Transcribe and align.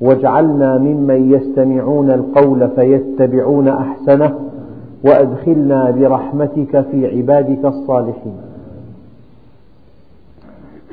واجعلنا 0.00 0.78
ممن 0.78 1.32
يستمعون 1.32 2.10
القول 2.10 2.68
فيتبعون 2.70 3.68
أحسنه 3.68 4.38
وأدخلنا 5.04 5.90
برحمتك 5.90 6.84
في 6.90 7.16
عبادك 7.16 7.64
الصالحين. 7.64 8.36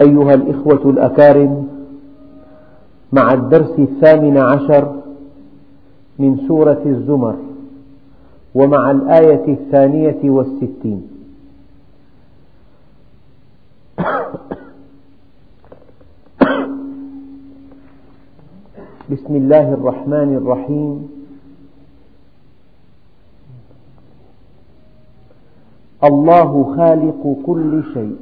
أيها 0.02 0.34
الإخوة 0.34 0.90
الأكارم 0.90 1.68
مع 3.14 3.34
الدرس 3.34 3.80
الثامن 3.80 4.38
عشر 4.38 4.94
من 6.20 6.38
سورة 6.48 6.82
الزمر 6.86 7.36
ومع 8.56 8.92
الآية 8.92 9.48
الثانية 9.54 10.20
والستين 10.24 11.08
بسم 19.12 19.36
الله 19.36 19.74
الرحمن 19.74 20.36
الرحيم. 20.36 21.10
الله 26.04 26.76
خالق 26.76 27.38
كل 27.46 27.84
شيء 27.94 28.18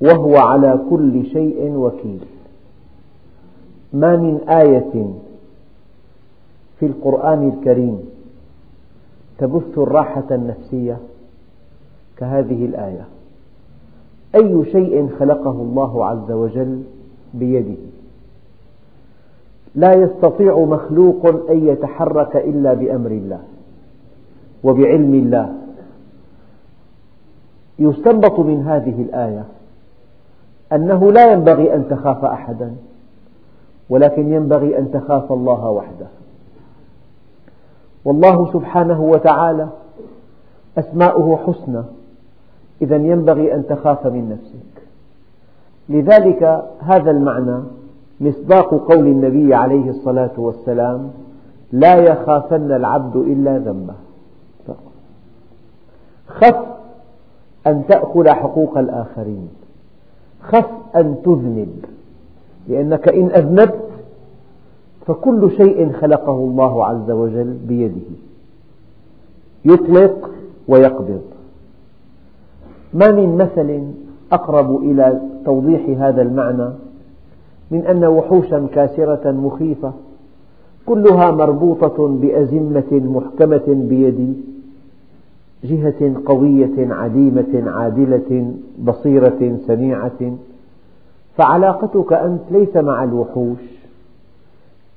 وهو 0.00 0.36
على 0.36 0.80
كل 0.90 1.26
شيء 1.26 1.70
وكيل. 1.70 2.24
ما 3.92 4.16
من 4.16 4.40
آية 4.48 5.14
في 6.80 6.86
القرآن 6.86 7.48
الكريم 7.48 7.98
تبث 9.38 9.78
الراحة 9.78 10.26
النفسية 10.30 10.98
كهذه 12.16 12.64
الآية. 12.64 13.06
أي 14.34 14.64
شيء 14.72 15.08
خلقه 15.18 15.50
الله 15.50 16.06
عز 16.06 16.30
وجل 16.30 16.82
بيده. 17.34 17.76
لا 19.74 19.92
يستطيع 19.92 20.58
مخلوق 20.58 21.26
أن 21.50 21.66
يتحرك 21.68 22.36
إلا 22.36 22.74
بأمر 22.74 23.10
الله 23.10 23.40
وبعلم 24.64 25.14
الله. 25.14 25.54
يستنبط 27.78 28.40
من 28.40 28.62
هذه 28.66 29.02
الآية 29.02 29.44
أنه 30.72 31.12
لا 31.12 31.32
ينبغي 31.32 31.74
أن 31.74 31.88
تخاف 31.88 32.24
أحدا 32.24 32.74
ولكن 33.88 34.32
ينبغي 34.32 34.78
أن 34.78 34.90
تخاف 34.92 35.32
الله 35.32 35.70
وحده. 35.70 36.06
والله 38.04 38.52
سبحانه 38.52 39.00
وتعالى 39.02 39.68
أسماؤه 40.78 41.36
حسنى 41.46 41.82
إذا 42.82 42.96
ينبغي 42.96 43.54
أن 43.54 43.66
تخاف 43.66 44.06
من 44.06 44.30
نفسك 44.30 44.73
لذلك 45.88 46.64
هذا 46.80 47.10
المعنى 47.10 47.60
مصداق 48.20 48.74
قول 48.74 49.06
النبي 49.06 49.54
عليه 49.54 49.90
الصلاة 49.90 50.30
والسلام 50.36 51.10
لا 51.72 51.94
يخافن 51.94 52.72
العبد 52.72 53.16
إلا 53.16 53.58
ذنبه. 53.58 53.94
خف 56.28 56.56
أن 57.66 57.82
تأكل 57.88 58.30
حقوق 58.30 58.78
الآخرين. 58.78 59.48
خف 60.42 60.70
أن 60.96 61.16
تذنب. 61.24 61.84
لأنك 62.68 63.08
إن 63.08 63.30
أذنبت 63.30 63.84
فكل 65.06 65.50
شيء 65.56 65.92
خلقه 65.92 66.36
الله 66.36 66.86
عز 66.86 67.10
وجل 67.10 67.58
بيده. 67.66 68.10
يطلق 69.64 70.30
ويقبض. 70.68 71.22
ما 72.94 73.10
من 73.10 73.36
مثل 73.36 73.84
أقرب 74.32 74.82
إلى 74.82 75.20
توضيح 75.44 76.00
هذا 76.00 76.22
المعنى 76.22 76.68
من 77.70 77.86
أن 77.86 78.04
وحوشا 78.04 78.66
كاسرة 78.74 79.30
مخيفة 79.30 79.92
كلها 80.86 81.30
مربوطة 81.30 82.08
بأزمة 82.08 82.90
محكمة 82.92 83.62
بيد 83.68 84.44
جهة 85.64 86.14
قوية 86.26 86.94
عديمة 86.94 87.70
عادلة 87.70 88.54
بصيرة 88.84 89.58
سميعة. 89.66 90.36
فعلاقتك 91.36 92.12
أنت 92.12 92.40
ليس 92.50 92.76
مع 92.76 93.04
الوحوش 93.04 93.58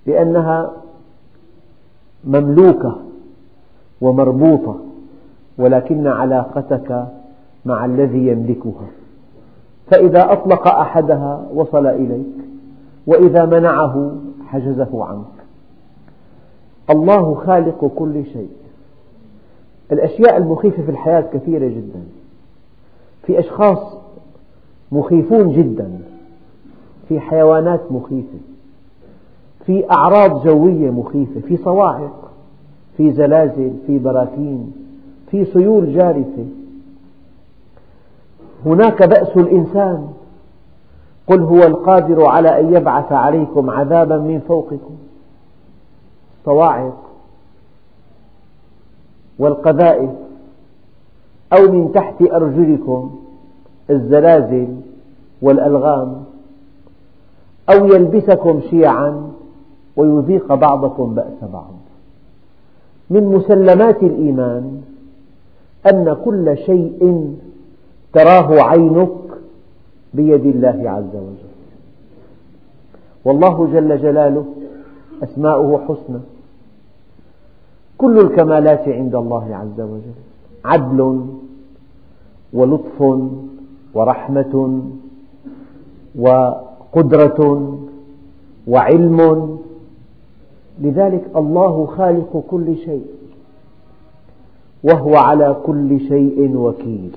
لأنها 0.06 0.72
مملوكة 2.24 2.96
ومربوطة 4.02 4.80
ولكن 5.58 6.08
علاقتك 6.08 7.08
مع 7.66 7.86
الذي 7.86 8.28
يملكها. 8.28 8.88
فإذا 9.92 10.32
أطلق 10.32 10.68
أحدها 10.68 11.48
وصل 11.54 11.88
إليك 11.88 12.26
وإذا 13.08 13.46
منعه 13.46 14.16
حجزه 14.48 15.06
عنك. 15.06 15.26
الله 16.90 17.36
خالق 17.36 17.92
كل 17.96 18.26
شيء. 18.26 18.50
الأشياء 19.92 20.38
المخيفة 20.38 20.84
في 20.84 20.92
الحياة 20.92 21.22
كثيرة 21.34 21.68
جدا. 21.68 22.04
في 23.24 23.40
أشخاص 23.40 23.98
مخيفون 24.92 25.52
جدا. 25.52 26.00
في 27.08 27.20
حيوانات 27.20 27.92
مخيفة. 27.92 28.38
في 29.66 29.92
أعراض 29.92 30.48
جوية 30.48 30.92
مخيفة. 30.92 31.40
في 31.40 31.58
صواعق. 31.58 32.32
في 32.98 33.12
زلازل. 33.12 33.74
في 33.88 34.00
براكين. 34.00 34.74
في 35.32 35.46
سيول 35.46 35.94
جارفة. 35.94 36.46
هناك 38.66 39.04
بأس 39.04 39.38
الإنسان. 39.38 40.08
قل 41.28 41.42
هو 41.42 41.64
القادر 41.64 42.26
على 42.26 42.60
أن 42.60 42.74
يبعث 42.74 43.12
عليكم 43.12 43.70
عذابا 43.70 44.18
من 44.18 44.40
فوقكم. 44.40 44.96
صواعق. 46.46 47.04
والقذائف. 49.40 50.10
أو 51.54 51.72
من 51.72 51.92
تحت 51.92 52.22
أرجلكم. 52.22 53.20
الزلازل 53.90 54.68
والألغام. 55.42 56.24
أو 57.70 57.86
يلبسكم 57.86 58.62
شيعا 58.70 59.32
ويذيق 59.96 60.54
بعضكم 60.54 61.16
بأس 61.16 61.52
بعض. 61.54 61.74
من 63.10 63.26
مسلمات 63.26 64.04
الإيمان 64.04 64.82
أن 65.90 66.18
كل 66.26 66.58
شيء 66.58 67.34
تراه 68.18 68.50
عينك 68.62 69.10
بيد 70.14 70.46
الله 70.46 70.90
عز 70.90 71.16
وجل. 71.16 71.54
والله 73.26 73.56
جل 73.74 74.02
جلاله 74.02 74.46
أسماؤه 75.24 75.72
حسنى. 75.86 76.20
كل 77.98 78.20
الكمالات 78.20 78.88
عند 78.88 79.16
الله 79.16 79.56
عز 79.56 79.80
وجل. 79.82 80.18
عدل 80.66 81.00
ولطف 82.54 83.00
ورحمة 83.94 84.82
وقدرة 86.20 87.40
وعلم. 88.68 89.20
لذلك 90.82 91.24
الله 91.36 91.86
خالق 91.86 92.44
كل 92.52 92.68
شيء 92.78 93.08
وهو 94.84 95.16
على 95.16 95.56
كل 95.66 96.00
شيء 96.00 96.56
وكيل. 96.58 97.12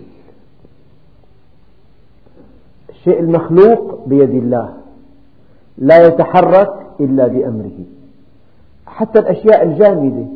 الشيء 3.00 3.20
المخلوق 3.20 3.98
بيد 4.06 4.30
الله 4.30 4.74
لا 5.78 6.06
يتحرك 6.06 6.72
إلا 7.00 7.26
بأمره. 7.26 7.78
حتى 8.86 9.18
الأشياء 9.18 9.62
الجامدة. 9.62 10.26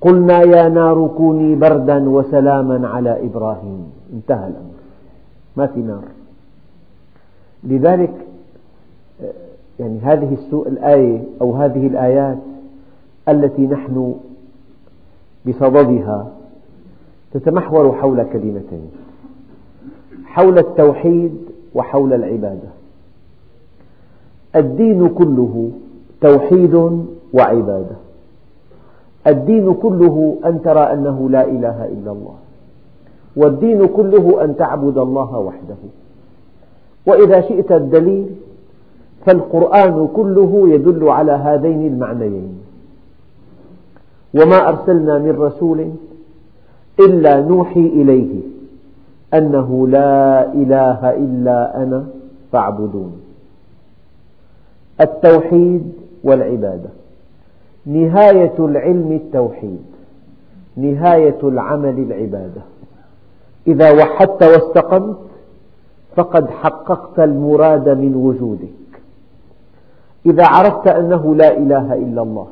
قلنا 0.00 0.42
يا 0.42 0.68
نار 0.68 1.08
كوني 1.16 1.54
بردا 1.54 2.08
وسلاما 2.08 2.88
على 2.88 3.26
إبراهيم. 3.26 3.92
انتهى 4.12 4.46
الأمر. 4.48 4.72
ما 5.56 5.66
في 5.66 5.80
نار. 5.80 6.04
لذلك 7.64 8.14
يعني 9.80 9.98
هذه 9.98 10.36
الآية 10.52 11.22
أو 11.40 11.54
هذه 11.54 11.86
الآيات 11.86 12.38
التي 13.28 13.66
نحن 13.66 14.14
بصددها 15.46 16.26
تتمحور 17.32 17.92
حول 17.92 18.22
كلمتين. 18.22 18.90
حول 20.24 20.58
التوحيد 20.58 21.51
وحول 21.74 22.12
العبادة. 22.12 22.68
الدين 24.56 25.08
كله 25.08 25.70
توحيد 26.20 27.04
وعبادة. 27.34 27.96
الدين 29.26 29.74
كله 29.74 30.36
أن 30.44 30.62
ترى 30.62 30.80
أنه 30.80 31.30
لا 31.30 31.44
إله 31.44 31.84
إلا 31.84 32.12
الله. 32.12 32.34
والدين 33.36 33.86
كله 33.86 34.44
أن 34.44 34.56
تعبد 34.56 34.98
الله 34.98 35.38
وحده. 35.38 35.80
وإذا 37.06 37.40
شئت 37.40 37.72
الدليل 37.72 38.26
فالقرآن 39.26 40.08
كله 40.16 40.68
يدل 40.68 41.08
على 41.08 41.32
هذين 41.32 41.86
المعنيين. 41.86 42.58
وما 44.34 44.68
أرسلنا 44.68 45.18
من 45.18 45.36
رسول 45.40 45.90
إلا 47.00 47.40
نوحي 47.40 47.80
إليه. 47.80 48.51
أنه 49.34 49.88
لا 49.88 50.52
إله 50.52 51.10
إلا 51.10 51.82
أنا 51.82 52.04
فاعبدون. 52.52 53.20
التوحيد 55.00 55.92
والعبادة. 56.24 56.88
نهاية 57.86 58.54
العلم 58.58 59.12
التوحيد. 59.12 59.84
نهاية 60.76 61.38
العمل 61.42 61.98
العبادة. 61.98 62.62
إذا 63.66 63.92
وحدت 63.92 64.42
واستقمت 64.42 65.16
فقد 66.16 66.50
حققت 66.50 67.20
المراد 67.20 67.88
من 67.88 68.14
وجودك. 68.14 69.00
إذا 70.26 70.46
عرفت 70.46 70.86
أنه 70.86 71.34
لا 71.34 71.56
إله 71.56 71.94
إلا 71.94 72.22
الله 72.22 72.46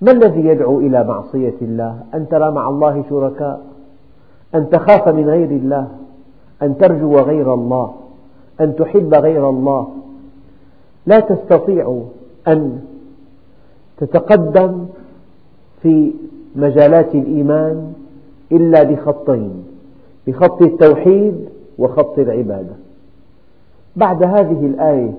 ما 0.00 0.12
الذي 0.12 0.46
يدعو 0.46 0.80
إلى 0.80 1.04
معصية 1.04 1.54
الله؟ 1.62 1.98
أن 2.14 2.28
ترى 2.28 2.50
مع 2.50 2.68
الله 2.68 3.04
شركاء. 3.10 3.60
أن 4.54 4.70
تخاف 4.70 5.08
من 5.08 5.28
غير 5.28 5.50
الله. 5.50 5.88
أن 6.64 6.78
ترجو 6.78 7.18
غير 7.18 7.54
الله 7.54 7.94
أن 8.60 8.76
تحب 8.76 9.14
غير 9.14 9.50
الله. 9.50 9.88
لا 11.06 11.20
تستطيع 11.20 12.02
أن 12.48 12.80
تتقدم 13.96 14.86
في 15.82 16.12
مجالات 16.56 17.14
الإيمان 17.14 17.92
إلا 18.52 18.82
بخطين 18.82 19.64
بخط 20.26 20.62
التوحيد 20.62 21.48
وخط 21.78 22.18
العبادة. 22.18 22.76
بعد 23.96 24.22
هذه 24.22 24.66
الآية 24.66 25.14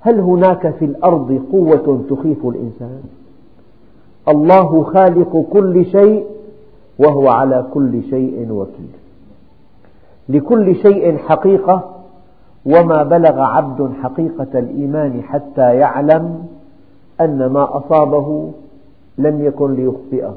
هل 0.00 0.20
هناك 0.20 0.74
في 0.78 0.84
الأرض 0.84 1.42
قوة 1.52 2.04
تخيف 2.10 2.46
الإنسان؟ 2.46 3.02
الله 4.28 4.84
خالق 4.84 5.46
كل 5.52 5.86
شيء 5.86 6.24
وهو 6.98 7.28
على 7.28 7.66
كل 7.74 8.02
شيء 8.10 8.46
وكيل. 8.50 9.01
لكل 10.32 10.76
شيء 10.76 11.16
حقيقة 11.16 11.94
وما 12.66 13.02
بلغ 13.02 13.40
عبد 13.40 13.92
حقيقة 14.02 14.58
الإيمان 14.58 15.22
حتى 15.22 15.74
يعلم 15.76 16.46
أن 17.20 17.46
ما 17.46 17.76
أصابه 17.76 18.50
لم 19.18 19.44
يكن 19.44 19.74
ليخطئه 19.74 20.36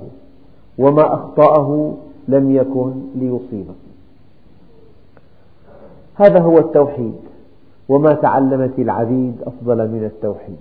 وما 0.78 1.14
أخطأه 1.14 1.94
لم 2.28 2.52
يكن 2.52 2.94
ليصيبه. 3.16 3.74
هذا 6.16 6.40
هو 6.40 6.58
التوحيد 6.58 7.16
وما 7.90 8.14
تعلمت 8.14 8.80
العبيد 8.80 9.36
أفضل 9.42 9.78
من 9.78 10.04
التوحيد. 10.06 10.58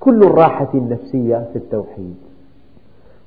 كل 0.00 0.22
الراحة 0.22 0.68
النفسية 0.74 1.48
في 1.52 1.58
التوحيد 1.58 2.16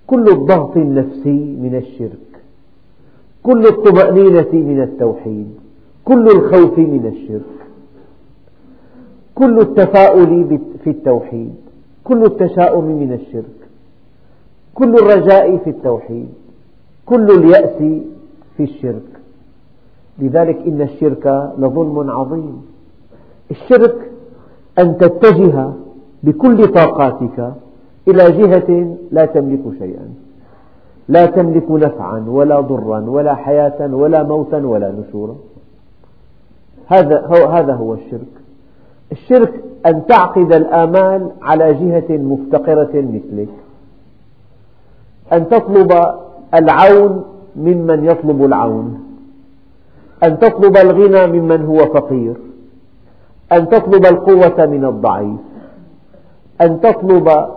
كل 0.08 0.28
الضغط 0.30 0.78
النفسي 0.78 1.58
من 1.62 1.76
الشرك 1.76 2.29
كل 3.44 3.68
الطمأنينة 3.68 4.52
من 4.54 4.82
التوحيد 4.82 5.48
كل 6.06 6.28
الخوف 6.28 6.78
من 6.78 7.06
الشرك 7.06 7.60
كل 9.36 9.60
التفاؤل 9.60 10.60
في 10.84 10.90
التوحيد 10.90 11.56
كل 12.04 12.26
التشاؤم 12.26 12.86
من 12.86 13.14
الشرك 13.14 13.60
كل 14.74 14.96
الرجاء 14.96 15.58
في 15.58 15.70
التوحيد 15.70 16.30
كل 17.06 17.32
اليأس 17.32 18.02
في 18.58 18.64
الشرك. 18.64 19.10
لذلك 20.20 20.58
إن 20.68 20.82
الشرك 20.82 21.52
لظلم 21.58 22.10
عظيم. 22.10 22.62
الشرك 23.52 24.12
أن 24.80 24.98
تتجه 24.98 25.70
بكل 26.24 26.68
طاقاتك 26.68 27.54
إلى 28.08 28.32
جهة 28.32 28.98
لا 29.12 29.26
تملك 29.26 29.64
شيئا. 29.80 30.10
لا 31.10 31.26
تملك 31.26 31.72
نفعا 31.72 32.26
ولا 32.28 32.60
ضرا 32.60 33.00
ولا 33.00 33.36
حياة 33.36 33.96
ولا 33.96 34.24
موتا 34.24 34.58
ولا 34.58 34.92
نشورا. 34.92 35.36
هذا 36.88 37.26
هو, 37.26 37.46
هذا 37.46 37.74
هو 37.74 37.94
الشرك. 37.94 38.34
الشرك 39.12 39.54
أن 39.86 40.06
تعقد 40.06 40.54
الآمال 40.54 41.32
على 41.42 41.74
جهة 41.74 42.18
مفتقرة 42.18 42.92
مثلك. 42.94 43.50
أن 45.34 45.50
تطلب 45.50 45.92
العون 46.54 47.26
ممن 47.56 48.06
يطلب 48.06 48.46
العون. 48.46 49.04
أن 50.24 50.40
تطلب 50.40 50.78
الغنى 50.78 51.40
ممن 51.40 51.66
هو 51.66 51.78
فقير. 51.78 52.36
أن 53.52 53.70
تطلب 53.70 54.06
القوة 54.06 54.66
من 54.66 54.86
الضعيف. 54.86 55.40
أن 56.62 56.82
تطلب 56.82 57.48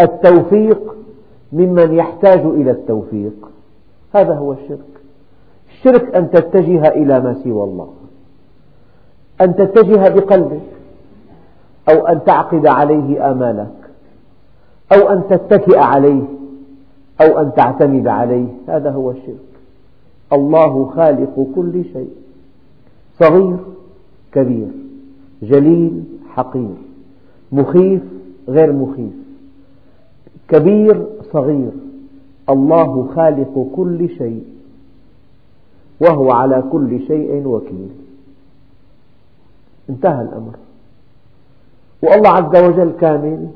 التوفيق 0.00 0.97
ممن 1.52 1.92
يحتاج 1.92 2.40
إلى 2.40 2.70
التوفيق. 2.70 3.48
هذا 4.14 4.34
هو 4.34 4.52
الشرك. 4.52 4.78
الشرك 5.72 6.14
أن 6.14 6.30
تتجه 6.30 6.88
إلى 6.88 7.20
ما 7.20 7.34
سوى 7.44 7.64
الله. 7.64 7.88
أن 9.40 9.56
تتجه 9.56 10.08
بقلبك. 10.08 10.60
أو 11.88 12.06
أن 12.06 12.24
تعقد 12.24 12.66
عليه 12.66 13.30
آمالك. 13.30 13.90
أو 14.92 15.08
أن 15.08 15.22
تتكئ 15.30 15.78
عليه. 15.78 16.24
أو 17.20 17.38
أن 17.40 17.52
تعتمد 17.54 18.06
عليه. 18.06 18.48
هذا 18.68 18.90
هو 18.90 19.10
الشرك. 19.10 19.48
الله 20.32 20.84
خالق 20.84 21.46
كل 21.54 21.84
شيء. 21.92 22.10
صغير 23.18 23.56
كبير 24.32 24.68
جليل 25.42 26.04
حقير 26.34 26.74
مخيف 27.52 28.02
غير 28.48 28.72
مخيف. 28.72 29.12
كبير 30.48 31.06
صغير 31.32 31.70
الله 32.50 33.08
خالق 33.16 33.66
كل 33.76 34.08
شيء 34.08 34.44
وهو 36.00 36.30
على 36.30 36.62
كل 36.72 37.00
شيء 37.06 37.46
وكيل. 37.46 37.88
انتهى 39.90 40.22
الأمر. 40.22 40.56
والله 42.02 42.28
عز 42.28 42.62
وجل 42.64 42.90
كامل 43.00 43.48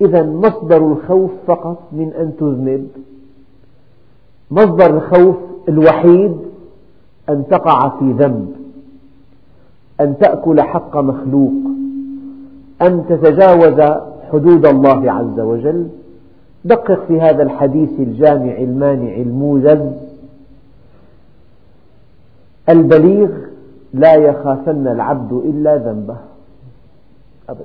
إذا 0.00 0.22
مصدر 0.22 0.92
الخوف 0.92 1.30
فقط 1.46 1.82
من 1.92 2.12
أن 2.12 2.32
تذنب. 2.40 2.88
مصدر 4.50 4.96
الخوف 4.96 5.36
الوحيد 5.68 6.36
أن 7.28 7.44
تقع 7.50 7.88
في 7.88 8.12
ذنب 8.12 8.52
أن 10.00 10.18
تأكل 10.18 10.60
حق 10.60 10.96
مخلوق 10.96 11.52
أن 12.82 13.04
تتجاوز 13.08 13.80
حدود 14.32 14.66
الله 14.66 15.12
عز 15.12 15.40
وجل. 15.40 15.88
دقق 16.64 17.06
في 17.06 17.20
هذا 17.20 17.42
الحديث 17.42 17.90
الجامع 17.98 18.52
المانع 18.52 19.16
الموزز 19.16 19.92
البليغ 22.68 23.30
لا 23.94 24.14
يخافن 24.14 24.86
العبد 24.88 25.32
إلا 25.32 25.76
ذنبه. 25.76 26.16
أبدا. 27.48 27.64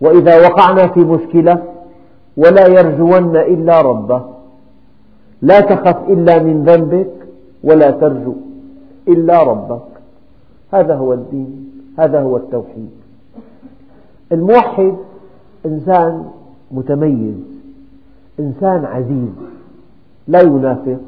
وإذا 0.00 0.48
وقعنا 0.48 0.88
في 0.88 1.00
مشكلة 1.00 1.62
ولا 2.36 2.66
يرجون 2.66 3.36
إلا 3.36 3.80
ربه. 3.80 4.22
لا 5.42 5.60
تخف 5.60 6.08
إلا 6.08 6.42
من 6.42 6.64
ذنبك 6.64 7.10
ولا 7.64 7.90
ترجو 7.90 8.34
إلا 9.08 9.42
ربك. 9.42 9.82
هذا 10.72 10.94
هو 10.94 11.12
الدين 11.12 11.70
هذا 11.98 12.20
هو 12.20 12.36
التوحيد. 12.36 12.90
الموحد 14.32 14.96
إنسان 15.66 16.24
متميز 16.72 17.34
إنسان 18.40 18.84
عزيز 18.84 19.30
لا 20.28 20.40
ينافق 20.40 21.00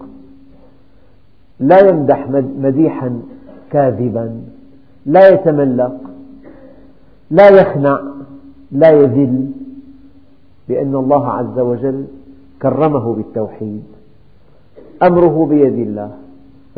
لا 1.61 1.89
يمدح 1.89 2.29
مديحا 2.59 3.23
كاذبا 3.71 4.41
لا 5.07 5.29
يتملق 5.29 6.01
لا 7.31 7.49
يخنع 7.49 8.01
لا 8.73 8.91
يذل 8.91 9.51
لأن 10.69 10.95
الله 10.95 11.29
عز 11.29 11.59
وجل 11.59 12.05
كرمه 12.63 13.15
بالتوحيد. 13.15 13.83
أمره 15.03 15.47
بيد 15.47 15.79
الله 15.89 16.11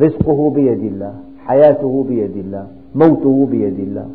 رزقه 0.00 0.50
بيد 0.50 0.84
الله 0.84 1.14
حياته 1.38 2.04
بيد 2.08 2.36
الله 2.36 2.66
موته 2.94 3.48
بيد 3.50 3.78
الله. 3.78 4.08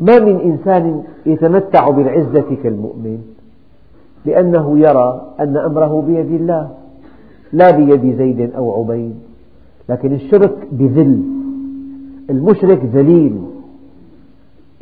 ما 0.00 0.18
من 0.18 0.40
إنسان 0.40 1.02
يتمتع 1.26 1.90
بالعزة 1.90 2.56
كالمؤمن 2.62 3.18
لأنه 4.24 4.78
يرى 4.78 5.34
أن 5.40 5.56
أمره 5.56 6.04
بيد 6.06 6.32
الله 6.32 6.70
لا 7.52 7.70
بيد 7.70 8.16
زيد 8.16 8.54
أو 8.54 8.80
عبيد 8.80 9.14
لكن 9.88 10.12
الشرك 10.12 10.68
بذل 10.72 11.22
المشرك 12.30 12.84
ذليل. 12.84 13.40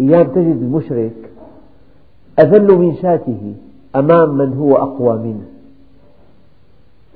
أيام 0.01 0.27
تجد 0.27 0.63
المشرك 0.63 1.31
أذل 2.39 2.79
من 2.79 2.95
شاته 2.95 3.55
أمام 3.97 4.39
من 4.39 4.53
هو 4.53 4.77
أقوى 4.77 5.19
منه. 5.19 5.45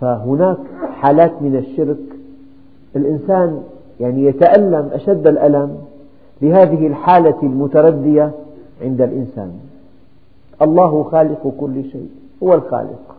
فهناك 0.01 0.59
حالات 0.93 1.43
من 1.43 1.57
الشرك 1.57 1.99
الإنسان 2.97 3.63
يعني 4.01 4.25
يتألم 4.25 4.91
أشد 4.93 5.27
الألم 5.27 5.79
لهذه 6.43 6.87
الحالة 6.87 7.43
المتردية 7.43 8.33
عند 8.83 9.01
الإنسان. 9.01 9.53
الله 10.63 11.03
خالق 11.03 11.55
كل 11.61 11.85
شيء 11.93 12.09
هو 12.43 12.55
الخالق. 12.55 13.17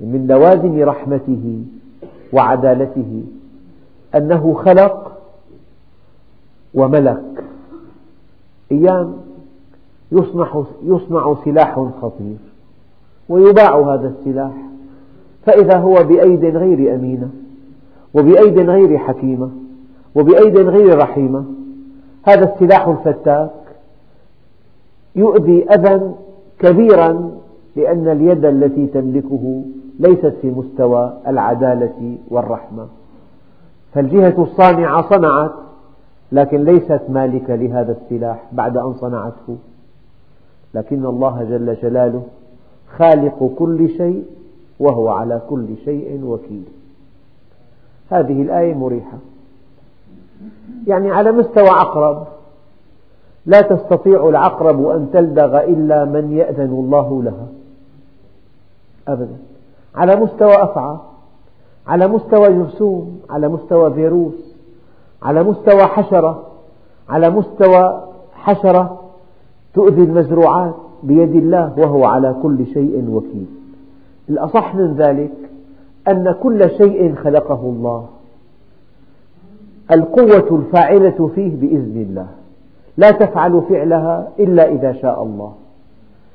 من 0.00 0.26
لوازم 0.26 0.82
رحمته 0.82 1.64
وعدالته 2.32 3.22
أنه 4.14 4.54
خلق 4.54 5.12
وملك. 6.74 7.44
أيام 8.72 9.16
يصنع, 10.12 10.62
يصنع 10.84 11.36
سلاح 11.44 11.88
خطير 12.02 12.36
ويباع 13.28 13.94
هذا 13.94 14.14
السلاح 14.18 14.52
فإذا 15.46 15.78
هو 15.78 15.94
بأيد 16.02 16.44
غير 16.44 16.94
أمينة 16.94 17.30
وبأيد 18.14 18.58
غير 18.58 18.98
حكيمة 18.98 19.50
وبأيد 20.14 20.56
غير 20.56 20.98
رحيمة 20.98 21.44
هذا 22.24 22.54
السلاح 22.54 22.88
الفتاك 22.88 23.50
يؤذي 25.16 25.70
أذى 25.70 26.14
كبيرا 26.58 27.30
لأن 27.76 28.08
اليد 28.08 28.44
التي 28.44 28.86
تملكه 28.86 29.62
ليست 29.98 30.34
في 30.42 30.50
مستوى 30.50 31.12
العدالة 31.26 32.16
والرحمة. 32.28 32.86
فالجهة 33.94 34.42
الصانعة 34.42 35.08
صنعت 35.08 35.52
لكن 36.32 36.64
ليست 36.64 37.00
مالكة 37.08 37.54
لهذا 37.54 37.96
السلاح 38.02 38.42
بعد 38.52 38.76
أن 38.76 38.94
صنعته. 38.94 39.56
لكن 40.74 41.06
الله 41.06 41.44
جل 41.44 41.76
جلاله 41.82 42.22
خالق 42.96 43.50
كل 43.58 43.88
شيء 43.88 44.24
وهو 44.80 45.08
على 45.08 45.42
كل 45.50 45.66
شيء 45.84 46.20
وكيل. 46.24 46.64
هذه 48.10 48.42
الآية 48.42 48.74
مريحة. 48.74 49.18
يعني 50.86 51.10
على 51.10 51.32
مستوى 51.32 51.68
عقرب 51.68 52.26
لا 53.46 53.60
تستطيع 53.60 54.28
العقرب 54.28 54.86
أن 54.86 55.10
تلدغ 55.12 55.64
إلا 55.64 56.04
من 56.04 56.32
يأذن 56.32 56.70
الله 56.70 57.22
لها. 57.22 57.46
أبدا. 59.08 59.36
على 59.94 60.16
مستوى 60.16 60.62
أفعى 60.62 60.96
على 61.86 62.08
مستوى 62.08 62.52
جرثوم 62.52 63.20
على 63.30 63.48
مستوى 63.48 63.94
فيروس 63.94 64.54
على 65.22 65.42
مستوى 65.42 65.86
حشرة 65.86 66.42
على 67.08 67.30
مستوى 67.30 68.02
حشرة 68.34 69.00
تؤذي 69.74 70.02
المزروعات 70.02 70.74
بيد 71.02 71.34
الله 71.34 71.72
وهو 71.78 72.04
على 72.04 72.36
كل 72.42 72.66
شيء 72.66 73.04
وكيل. 73.10 73.46
الأصح 74.28 74.74
من 74.74 74.94
ذلك 74.94 75.32
أن 76.08 76.34
كل 76.42 76.70
شيء 76.70 77.14
خلقه 77.14 77.60
الله. 77.60 78.06
القوة 79.92 80.58
الفاعلة 80.58 81.30
فيه 81.34 81.50
بإذن 81.56 82.06
الله. 82.08 82.26
لا 82.96 83.10
تفعل 83.10 83.62
فعلها 83.68 84.28
إلا 84.38 84.68
إذا 84.72 84.92
شاء 84.92 85.22
الله. 85.22 85.52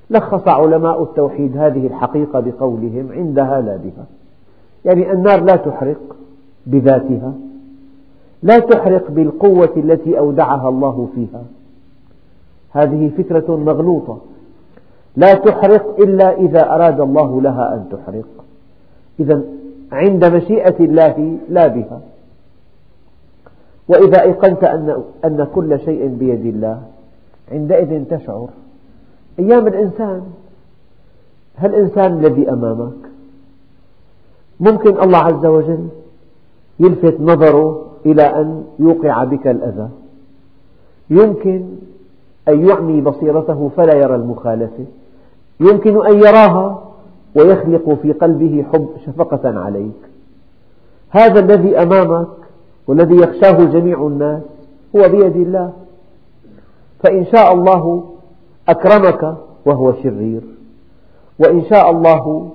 لخص 0.09 0.47
علماء 0.47 1.03
التوحيد 1.03 1.57
هذه 1.57 1.87
الحقيقة 1.87 2.39
بقولهم 2.39 3.09
عندها 3.11 3.61
لا 3.61 3.75
بها. 3.75 4.05
يعني 4.85 5.11
النار 5.11 5.43
لا 5.43 5.55
تحرق 5.55 6.15
بذاتها 6.67 7.33
لا 8.43 8.59
تحرق 8.59 9.11
بالقوة 9.11 9.73
التي 9.77 10.19
أودعها 10.19 10.69
الله 10.69 11.07
فيها. 11.15 11.43
هذه 12.71 13.11
فكرة 13.17 13.55
مغلوطة. 13.55 14.17
لا 15.15 15.33
تحرق 15.33 15.99
إلا 15.99 16.37
إذا 16.37 16.75
أراد 16.75 17.01
الله 17.01 17.41
لها 17.41 17.73
أن 17.73 17.97
تحرق. 17.97 18.45
إذا 19.19 19.41
عند 19.91 20.25
مشيئة 20.25 20.75
الله 20.79 21.37
لا 21.49 21.67
بها. 21.67 22.01
وإذا 23.89 24.21
أيقنت 24.21 24.63
أن, 24.63 25.03
أن 25.25 25.47
كل 25.55 25.79
شيء 25.79 26.07
بيد 26.07 26.45
الله 26.45 26.81
عندئذ 27.51 28.05
تشعر. 28.05 28.49
أيام 29.39 29.67
الإنسان 29.67 30.21
هل 31.55 31.75
الإنسان 31.75 32.19
الذي 32.19 32.51
أمامك؟ 32.51 33.09
ممكن 34.59 34.99
الله 35.03 35.17
عز 35.17 35.45
وجل 35.45 35.87
يلفت 36.79 37.21
نظره 37.21 37.85
إلى 38.05 38.21
أن 38.23 38.63
يوقع 38.79 39.23
بك 39.23 39.47
الأذى. 39.47 39.89
يمكن 41.09 41.65
أن 42.47 42.67
يعمي 42.67 43.01
بصيرته 43.01 43.71
فلا 43.77 43.93
يرى 43.93 44.15
المخالفة. 44.15 44.85
يمكن 45.59 46.05
أن 46.05 46.17
يراها 46.17 46.83
ويخلق 47.35 47.93
في 48.01 48.11
قلبه 48.11 48.65
حب 48.73 48.89
شفقة 49.05 49.59
عليك. 49.59 50.01
هذا 51.09 51.39
الذي 51.39 51.77
أمامك 51.81 52.27
والذي 52.87 53.15
يخشاه 53.15 53.63
جميع 53.65 54.07
الناس 54.07 54.41
هو 54.95 55.01
بيد 55.09 55.35
الله. 55.35 55.73
فإن 57.03 57.25
شاء 57.25 57.53
الله 57.53 58.03
أكرمك 58.69 59.35
وهو 59.65 59.93
شرير. 59.93 60.41
وإن 61.39 61.63
شاء 61.63 61.91
الله 61.91 62.49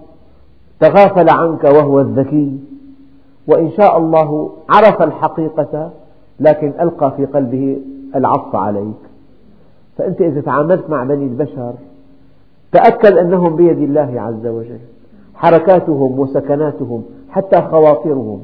تغافل 0.81 1.31
عنك 1.31 1.65
وهو 1.65 2.01
الذكي. 2.01 2.59
وإن 3.47 3.71
شاء 3.71 3.99
الله 3.99 4.51
عرف 4.69 5.03
الحقيقة 5.03 5.91
لكن 6.41 6.73
ألقى 6.81 7.13
في 7.17 7.27
قلبه 7.27 7.79
العطف 8.15 8.57
عليك. 8.57 9.03
فأنت 9.99 10.21
إذا 10.21 10.41
تعاملت 10.41 10.91
مع 10.91 11.05
بني 11.05 11.25
البشر 11.25 11.75
تأكد 12.73 13.13
أنهم 13.19 13.57
بيد 13.57 13.79
الله 13.79 14.21
عز 14.21 14.47
وجل. 14.47 14.79
حركاتهم 15.35 16.21
وسكناتهم 16.21 17.03
حتى 17.31 17.63
خواطرهم. 17.63 18.41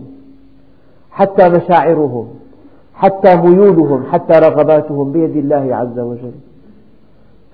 حتى 1.10 1.48
مشاعرهم 1.48 2.28
حتى 2.94 3.36
ميولهم 3.36 4.04
حتى 4.12 4.32
رغباتهم 4.32 5.12
بيد 5.12 5.36
الله 5.36 5.76
عز 5.76 5.98
وجل. 5.98 6.32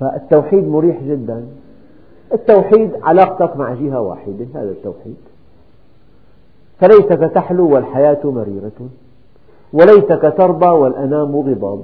فالتوحيد 0.00 0.68
مريح 0.68 1.02
جدا. 1.02 1.44
التوحيد 2.34 2.90
علاقتك 3.02 3.56
مع 3.56 3.75
جهة 3.75 4.00
واحدة 4.00 4.46
هذا 4.54 4.70
التوحيد. 4.70 5.16
فليتك 6.80 7.30
تحلو 7.34 7.75
والحياة 7.75 8.20
مريرة. 8.25 8.88
وليتك 9.72 10.34
ترضى 10.38 10.66
والأنام 10.66 11.36
غضاب. 11.36 11.80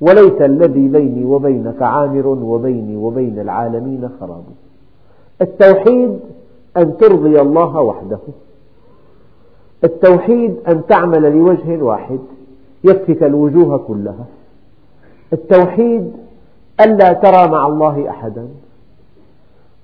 وليت 0.00 0.42
الذي 0.42 0.88
بيني 0.88 1.24
وبينك 1.24 1.82
عامر 1.82 2.26
وبيني 2.26 2.96
وبين 2.96 3.38
العالمين 3.38 4.08
خراب. 4.20 4.44
التوحيد 5.40 6.20
أن 6.76 6.96
ترضي 6.96 7.40
الله 7.40 7.80
وحده. 7.80 8.18
التوحيد 9.86 10.56
أن 10.68 10.86
تعمل 10.86 11.22
لوجه 11.32 11.82
واحد 11.82 12.18
يكفك 12.84 13.22
الوجوه 13.22 13.78
كلها. 13.78 14.24
التوحيد 15.32 16.12
ألا 16.80 17.12
ترى 17.12 17.48
مع 17.48 17.66
الله 17.66 18.10
أحدا 18.10 18.48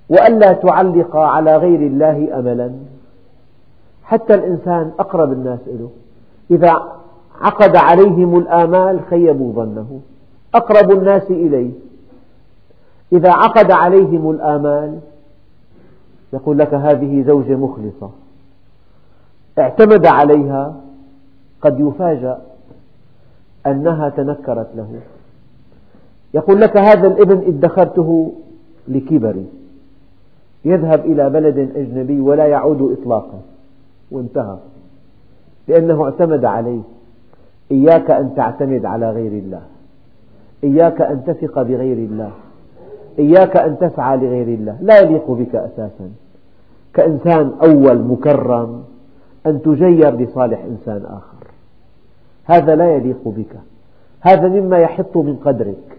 وألا 0.09 0.53
تعلق 0.53 1.17
على 1.17 1.57
غير 1.57 1.81
الله 1.81 2.39
أملا. 2.39 2.73
حتى 4.05 4.35
الإنسان 4.35 4.93
أقرب 4.99 5.33
الناس 5.33 5.61
له 5.67 5.91
إذا 6.51 6.71
عقد 7.41 7.77
عليهم 7.77 8.39
الآمال 8.39 9.01
خيبوا 9.11 9.53
ظنه. 9.53 10.01
أقرب 10.55 10.91
الناس 10.91 11.31
إليه. 11.31 11.71
إذا 13.13 13.31
عقد 13.31 13.71
عليهم 13.71 14.31
الآمال 14.31 14.99
يقول 16.33 16.59
لك 16.59 16.75
هذه 16.75 17.25
زوجة 17.27 17.57
مخلصة. 17.57 18.11
اعتمد 19.59 20.07
عليها 20.07 20.81
قد 21.61 21.81
يفاجأ 21.81 22.39
أنها 23.67 24.09
تنكرت 24.09 24.69
له. 24.77 25.01
يقول 26.35 26.61
لك 26.61 26.77
هذا 26.77 27.07
الابن 27.09 27.49
ادخرته 27.49 28.33
لكبري 28.89 29.47
يذهب 30.65 31.01
إلى 31.05 31.31
بلد 31.31 31.59
أجنبي 31.77 32.21
ولا 32.21 32.47
يعود 32.47 32.99
إطلاقا 32.99 33.41
وانتهى 34.11 34.57
لأنه 35.69 36.05
اعتمد 36.05 36.45
عليه. 36.45 36.81
إياك 37.71 38.11
أن 38.11 38.35
تعتمد 38.35 38.85
على 38.85 39.11
غير 39.11 39.33
الله. 39.33 39.63
إياك 40.65 41.01
أن 41.01 41.25
تثق 41.25 41.63
بغير 41.63 41.97
الله. 41.97 42.31
إياك 43.19 43.57
أن 43.57 43.79
تسعى 43.79 44.17
لغير 44.17 44.49
الله. 44.49 44.79
لا 44.81 45.01
يليق 45.01 45.31
بك 45.31 45.55
أساسا. 45.55 46.11
كإنسان 46.95 47.53
أول 47.63 47.99
مكرم 47.99 48.85
أن 49.47 49.63
تجير 49.63 50.17
لصالح 50.17 50.65
إنسان 50.65 51.05
آخر. 51.05 51.47
هذا 52.45 52.75
لا 52.75 52.95
يليق 52.95 53.29
بك. 53.29 53.57
هذا 54.21 54.49
مما 54.49 54.79
يحط 54.79 55.17
من 55.17 55.37
قدرك. 55.37 55.99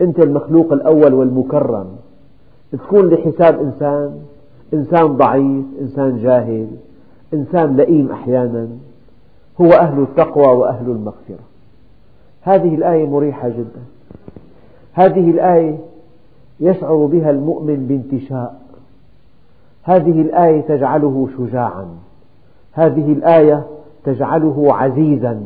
أنت 0.00 0.18
المخلوق 0.18 0.72
الأول 0.72 1.14
والمكرم. 1.14 1.86
تكون 2.72 3.08
لحساب 3.08 3.60
إنسان 3.60 4.18
إنسان 4.74 5.06
ضعيف 5.06 5.64
إنسان 5.80 6.18
جاهل 6.22 6.66
إنسان 7.34 7.76
لئيم 7.76 8.10
أحيانا. 8.10 8.68
هو 9.60 9.72
أهل 9.72 10.02
التقوى 10.02 10.46
وأهل 10.46 10.90
المغفرة. 10.90 11.44
هذه 12.42 12.74
الآية 12.74 13.06
مريحة 13.06 13.48
جدا. 13.48 13.82
هذه 14.92 15.30
الآية 15.30 15.78
يشعر 16.60 17.06
بها 17.06 17.30
المؤمن 17.30 17.86
بانتشاء. 17.86 18.61
هذه 19.82 20.20
الآية 20.20 20.60
تجعله 20.60 21.28
شجاعا. 21.38 21.86
هذه 22.72 23.12
الآية 23.12 23.66
تجعله 24.04 24.74
عزيزا. 24.74 25.42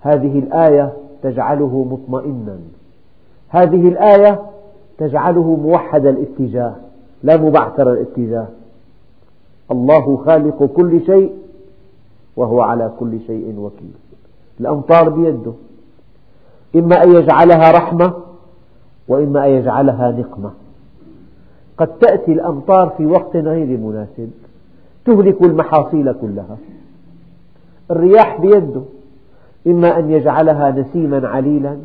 هذه 0.00 0.38
الآية 0.38 0.92
تجعله 1.22 1.86
مطمئنا. 1.90 2.58
هذه 3.48 3.88
الآية 3.88 4.40
تجعله 4.98 5.56
موحد 5.56 6.06
الاتجاه 6.06 6.74
لا 7.22 7.36
مبعثر 7.36 7.92
الاتجاه. 7.92 8.46
الله 9.70 10.16
خالق 10.16 10.64
كل 10.64 11.06
شيء 11.06 11.32
وهو 12.36 12.60
على 12.60 12.92
كل 13.00 13.20
شيء 13.26 13.54
وكيل. 13.58 13.94
الأمطار 14.60 15.08
بيده. 15.08 15.52
إما 16.76 17.02
أن 17.02 17.14
يجعلها 17.14 17.70
رحمة 17.70 18.12
وإما 19.08 19.46
أن 19.46 19.50
يجعلها 19.50 20.10
نقمة. 20.10 20.50
قد 21.78 21.98
تأتي 21.98 22.32
الأمطار 22.32 22.88
في 22.96 23.06
وقت 23.06 23.36
غير 23.36 23.78
مناسب. 23.78 24.30
تهلك 25.04 25.42
المحاصيل 25.42 26.12
كلها. 26.12 26.56
الرياح 27.90 28.40
بيده. 28.40 28.82
إما 29.66 29.98
أن 29.98 30.10
يجعلها 30.10 30.70
نسيما 30.70 31.28
عليلا 31.28 31.76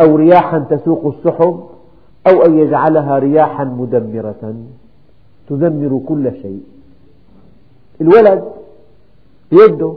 أو 0.00 0.16
رياحا 0.16 0.58
تسوق 0.58 1.14
السحب 1.16 1.64
أو 2.26 2.42
أن 2.42 2.58
يجعلها 2.58 3.18
رياحا 3.18 3.64
مدمرة. 3.64 4.54
تدمر 5.48 6.00
كل 6.06 6.32
شيء. 6.42 6.62
الولد 8.00 8.44
بيده. 9.50 9.94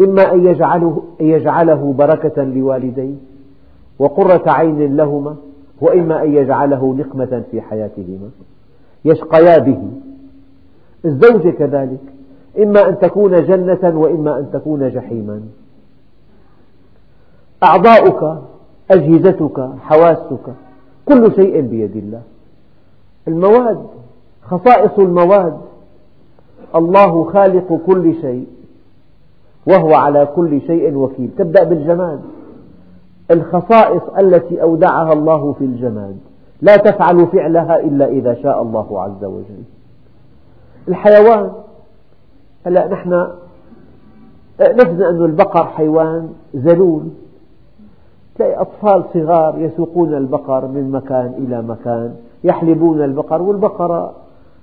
إما 0.00 0.32
أن 0.32 0.46
يجعله, 0.46 1.02
يجعله 1.20 1.94
بركة 1.98 2.44
لوالديه 2.44 3.14
وقرة 3.98 4.50
عين 4.50 4.96
لهما. 4.96 5.36
وإما 5.80 6.22
أن 6.22 6.34
يجعله 6.34 6.94
نقمة 6.98 7.42
في 7.50 7.60
حياتهما. 7.60 8.30
يشقيا 9.04 9.58
به. 9.58 9.82
الزوجة 11.04 11.50
كذلك. 11.50 12.00
إما 12.58 12.88
أن 12.88 12.98
تكون 12.98 13.44
جنة 13.44 13.98
وإما 13.98 14.38
أن 14.38 14.50
تكون 14.52 14.90
جحيما. 14.90 15.42
أعضاؤك 17.62 18.38
أجهزتك 18.90 19.70
حواسك 19.80 20.54
كل 21.06 21.32
شيء 21.34 21.60
بيد 21.60 21.96
الله. 21.96 22.22
المواد 23.28 23.86
خصائص 24.42 24.98
المواد. 24.98 25.60
الله 26.74 27.24
خالق 27.24 27.80
كل 27.86 28.14
شيء. 28.20 28.46
وهو 29.66 29.94
على 29.94 30.26
كل 30.36 30.60
شيء 30.60 30.94
وكيل. 30.94 31.30
تبدأ 31.38 31.64
بالجماد 31.64 32.20
الخصائص 33.30 34.02
التي 34.18 34.62
أودعها 34.62 35.12
الله 35.12 35.52
في 35.52 35.64
الجماد. 35.64 36.16
لا 36.62 36.76
تفعل 36.76 37.26
فعلها 37.26 37.80
إلا 37.80 38.06
إذا 38.06 38.34
شاء 38.34 38.62
الله 38.62 39.00
عز 39.02 39.24
وجل. 39.24 39.62
الحيوان 40.88 41.52
هلأ 42.66 42.88
نحن 42.88 43.28
نفهم 44.60 45.02
أن 45.02 45.24
البقر 45.24 45.66
حيوان 45.66 46.32
ذلول 46.56 47.02
تلاقي 48.34 48.60
أطفال 48.60 49.04
صغار 49.14 49.58
يسوقون 49.58 50.14
البقر 50.14 50.66
من 50.66 50.90
مكان 50.90 51.34
إلى 51.38 51.62
مكان 51.62 52.14
يحلبون 52.44 53.04
البقر 53.04 53.42
والبقرة 53.42 54.12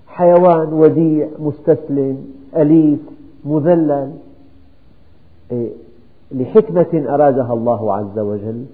حيوان 0.08 0.74
وديع 0.74 1.28
مستسلم 1.40 2.18
أليف 2.56 3.00
مذلل. 3.46 4.12
إيه، 5.52 5.70
لحكمة 6.32 7.06
أرادها 7.14 7.54
الله 7.54 7.94
عز 7.94 8.20
وجل 8.20 8.66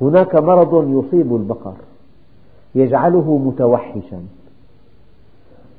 هناك 0.00 0.34
مرض 0.34 0.88
يصيب 0.88 1.36
البقر 1.36 1.74
يجعله 2.74 3.38
متوحشا. 3.38 4.20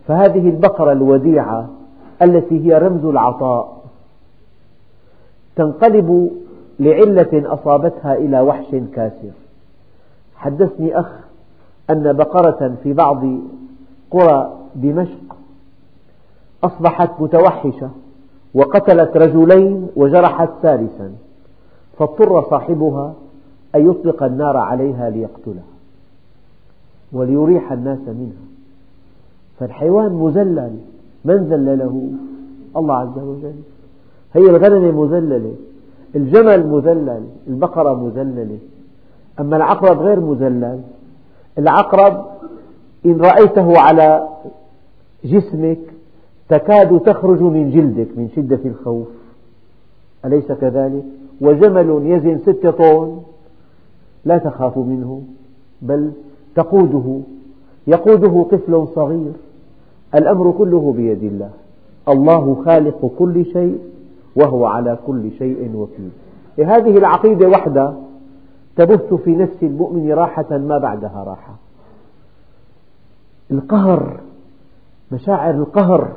فهذه 0.08 0.50
البقرة 0.50 0.92
الوديعة 0.92 1.70
التي 2.22 2.66
هي 2.66 2.78
رمز 2.78 3.06
العطاء 3.06 3.82
تنقلب 5.56 6.32
لعلة 6.80 7.54
أصابتها 7.54 8.14
إلى 8.14 8.42
وحش 8.42 8.76
كاسر. 8.96 9.32
حدثني 10.36 11.00
أخ 11.00 11.20
أن 11.90 12.14
بقرة 12.14 12.76
في 12.84 12.94
بعض 12.94 13.24
قرى 14.12 14.54
دمشق 14.76 15.36
أصبحت 16.64 17.12
متوحشة. 17.20 17.90
وقتلت 18.54 19.18
رجلين 19.18 19.88
وجرحت 19.96 20.50
ثالثا. 20.62 21.12
فاضطر 21.98 22.50
صاحبها 22.50 23.14
أن 23.76 23.90
يطلق 23.90 24.24
النار 24.24 24.58
عليها 24.58 25.10
ليقتلها 25.10 25.72
وليريح 27.14 27.72
الناس 27.72 28.00
منها. 28.08 28.46
فالحيوان 29.60 30.12
مذلل 30.12 30.78
من 31.26 31.36
ذلله؟ 31.36 32.10
الله 32.78 32.96
عز 32.96 33.18
وجل. 33.18 33.56
هي 34.34 34.50
الغنم 34.50 35.02
مذللة 35.02 35.56
الجمل 36.16 36.68
مذلل 36.68 37.24
البقرة 37.48 37.94
مذللة. 37.94 38.58
أما 39.40 39.58
العقرب 39.58 40.00
غير 40.00 40.20
مذلل. 40.20 40.82
العقرب 41.58 42.26
إن 43.06 43.22
رأيته 43.22 43.80
على 43.80 44.28
جسمك 45.26 45.80
تكاد 46.52 47.00
تخرج 47.00 47.42
من 47.42 47.72
جلدك 47.72 48.08
من 48.18 48.30
شدة 48.36 48.60
الخوف. 48.66 49.08
أليس 50.26 50.52
كذلك؟ 50.52 51.04
وجمل 51.42 52.02
يزن 52.06 52.38
ستة 52.38 52.72
طن 52.72 53.20
لا 54.26 54.38
تخاف 54.38 54.78
منه 54.78 55.22
بل 55.82 56.12
تقوده. 56.56 57.20
يقوده 57.88 58.46
طفل 58.52 58.88
صغير. 58.96 59.32
الأمر 60.16 60.52
كله 60.52 60.94
بيد 60.98 61.24
الله. 61.24 61.50
الله 62.10 62.64
خالق 62.66 63.12
كل 63.20 63.46
شيء 63.46 63.80
وهو 64.36 64.66
على 64.66 64.98
كل 65.08 65.32
شيء 65.38 65.72
وكيل. 65.76 66.12
هذه 66.68 66.98
العقيدة 66.98 67.48
وحدها 67.48 67.96
تبث 68.76 69.14
في 69.14 69.36
نفس 69.36 69.64
المؤمن 69.64 70.12
راحة 70.12 70.58
ما 70.58 70.78
بعدها 70.78 71.24
راحة. 71.24 71.56
القهر 73.52 74.20
مشاعر 75.12 75.54
القهر 75.54 76.12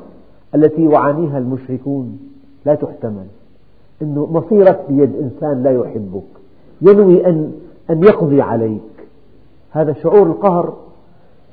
التي 0.54 0.84
يعانيها 0.84 1.38
المشركون 1.38 2.18
لا 2.66 2.74
تحتمل. 2.74 3.26
أنه 4.02 4.26
مصيرك 4.32 4.84
بيد 4.88 5.16
إنسان 5.16 5.62
لا 5.62 5.70
يحبك. 5.70 6.22
ينوي 6.82 7.26
أن, 7.26 7.52
أن 7.90 8.02
يقضي 8.02 8.42
عليك. 8.42 8.80
هذا 9.70 9.92
شعور 9.92 10.26
القهر 10.26 10.76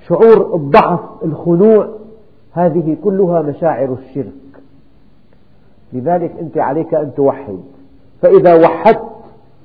شعور 0.08 0.56
الضعف 0.56 1.00
الخنوع 1.24 1.90
هذه 2.52 2.98
كلها 3.04 3.42
مشاعر 3.42 3.94
الشرك. 3.94 4.62
لذلك 5.94 6.36
أنت 6.40 6.58
عليك 6.58 6.94
أن 6.94 7.12
توحد. 7.16 7.60
فإذا 8.22 8.68
وحدت 8.68 9.12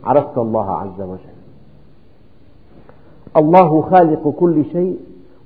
عرفت 0.04 0.38
الله 0.38 0.70
عز 0.70 1.00
وجل. 1.00 1.36
الله 3.36 3.82
خالق 3.82 4.28
كل 4.28 4.64
شيء 4.64 4.98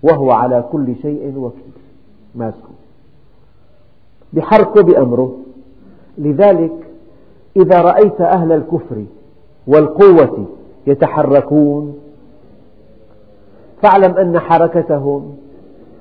وهو 0.03 0.31
على 0.31 0.65
كل 0.73 0.95
شيء 1.03 1.33
وكيل. 1.37 1.73
ماسكه 2.35 2.70
بحركه 4.33 4.83
بأمره. 4.83 5.33
لذلك 6.19 6.73
إذا 7.57 7.81
رأيت 7.81 8.21
أهل 8.21 8.53
الكفر 8.53 9.05
والقوة 9.67 10.45
يتحركون 10.87 11.99
فاعلم 13.83 14.17
أن 14.17 14.39
حركتهم 14.39 15.37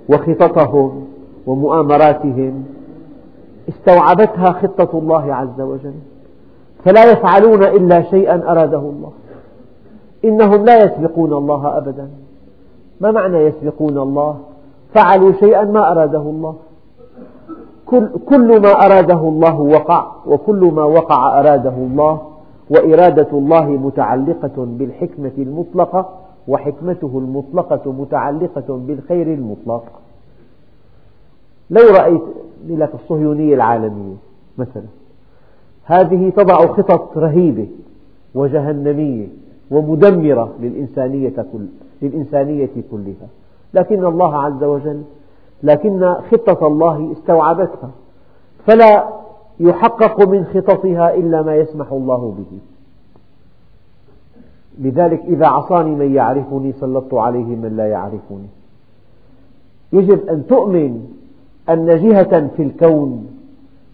وخططهم 0.10 1.06
ومؤامراتهم 1.48 2.64
استوعبتها 3.70 4.52
خطة 4.52 5.00
الله 5.00 5.34
عز 5.34 5.62
وجل. 5.62 5.94
فلا 6.86 7.12
يفعلون 7.12 7.64
إلا 7.64 8.02
شيئا 8.02 8.52
أراده 8.52 8.80
الله. 8.80 9.12
إنهم 10.26 10.66
لا 10.66 10.84
يسبقون 10.84 11.34
الله 11.34 11.78
أبدا. 11.78 12.10
ما 13.02 13.12
معنى 13.12 13.38
يسبقون 13.38 13.98
الله؟ 13.98 14.38
فعلوا 14.94 15.32
شيئا 15.32 15.64
ما 15.64 15.92
أراده 15.92 16.22
الله. 16.22 16.56
كل, 17.90 18.10
كل 18.26 18.62
ما 18.62 18.86
أراده 18.86 19.20
الله 19.20 19.60
وقع 19.60 20.12
وكل 20.26 20.72
ما 20.76 20.84
وقع 20.84 21.40
أراده 21.40 21.74
الله 21.78 22.22
وإرادة 22.70 23.28
الله 23.34 23.66
متعلقة 23.66 24.52
بالحكمة 24.58 25.32
المطلقة 25.38 26.10
وحكمته 26.48 27.12
المطلقة 27.18 27.92
متعلقة 27.92 28.78
بالخير 28.88 29.34
المطلق. 29.34 29.84
لو 31.70 31.82
رأيت 31.82 32.22
لك 32.68 32.90
الصهيونية 32.96 33.56
العالمية 33.56 34.16
مثلا 34.58 34.84
هذه 35.86 36.30
تضع 36.30 36.56
خطط 36.56 37.18
رهيبة 37.18 37.68
وجهنمية 38.36 39.28
ومدمرة 39.72 40.54
للإنسانية, 40.62 41.46
كل 41.54 41.66
للإنسانية 42.02 42.70
كلها. 42.92 43.28
لكن 43.74 44.06
الله 44.06 44.38
عز 44.38 44.64
وجل 44.64 45.02
لكن 45.64 46.14
خطة 46.32 46.68
الله 46.68 47.12
استوعبتها 47.12 47.90
فلا 48.66 49.08
يحقق 49.60 50.28
من 50.28 50.46
خططها 50.46 51.16
إلا 51.16 51.42
ما 51.42 51.56
يسمح 51.56 51.92
الله 51.92 52.36
به. 52.38 52.60
لذلك 54.80 55.22
إذا 55.26 55.48
عصاني 55.48 55.96
من 55.96 56.16
يعرفني 56.16 56.74
سلطت 56.74 57.14
عليه 57.14 57.56
من 57.56 57.78
لا 57.78 57.88
يعرفني. 57.88 58.48
يجب 59.94 60.28
أن 60.30 60.48
تؤمن 60.48 61.08
أن 61.70 61.86
جهة 61.86 62.48
في 62.48 62.64
الكون 62.64 63.28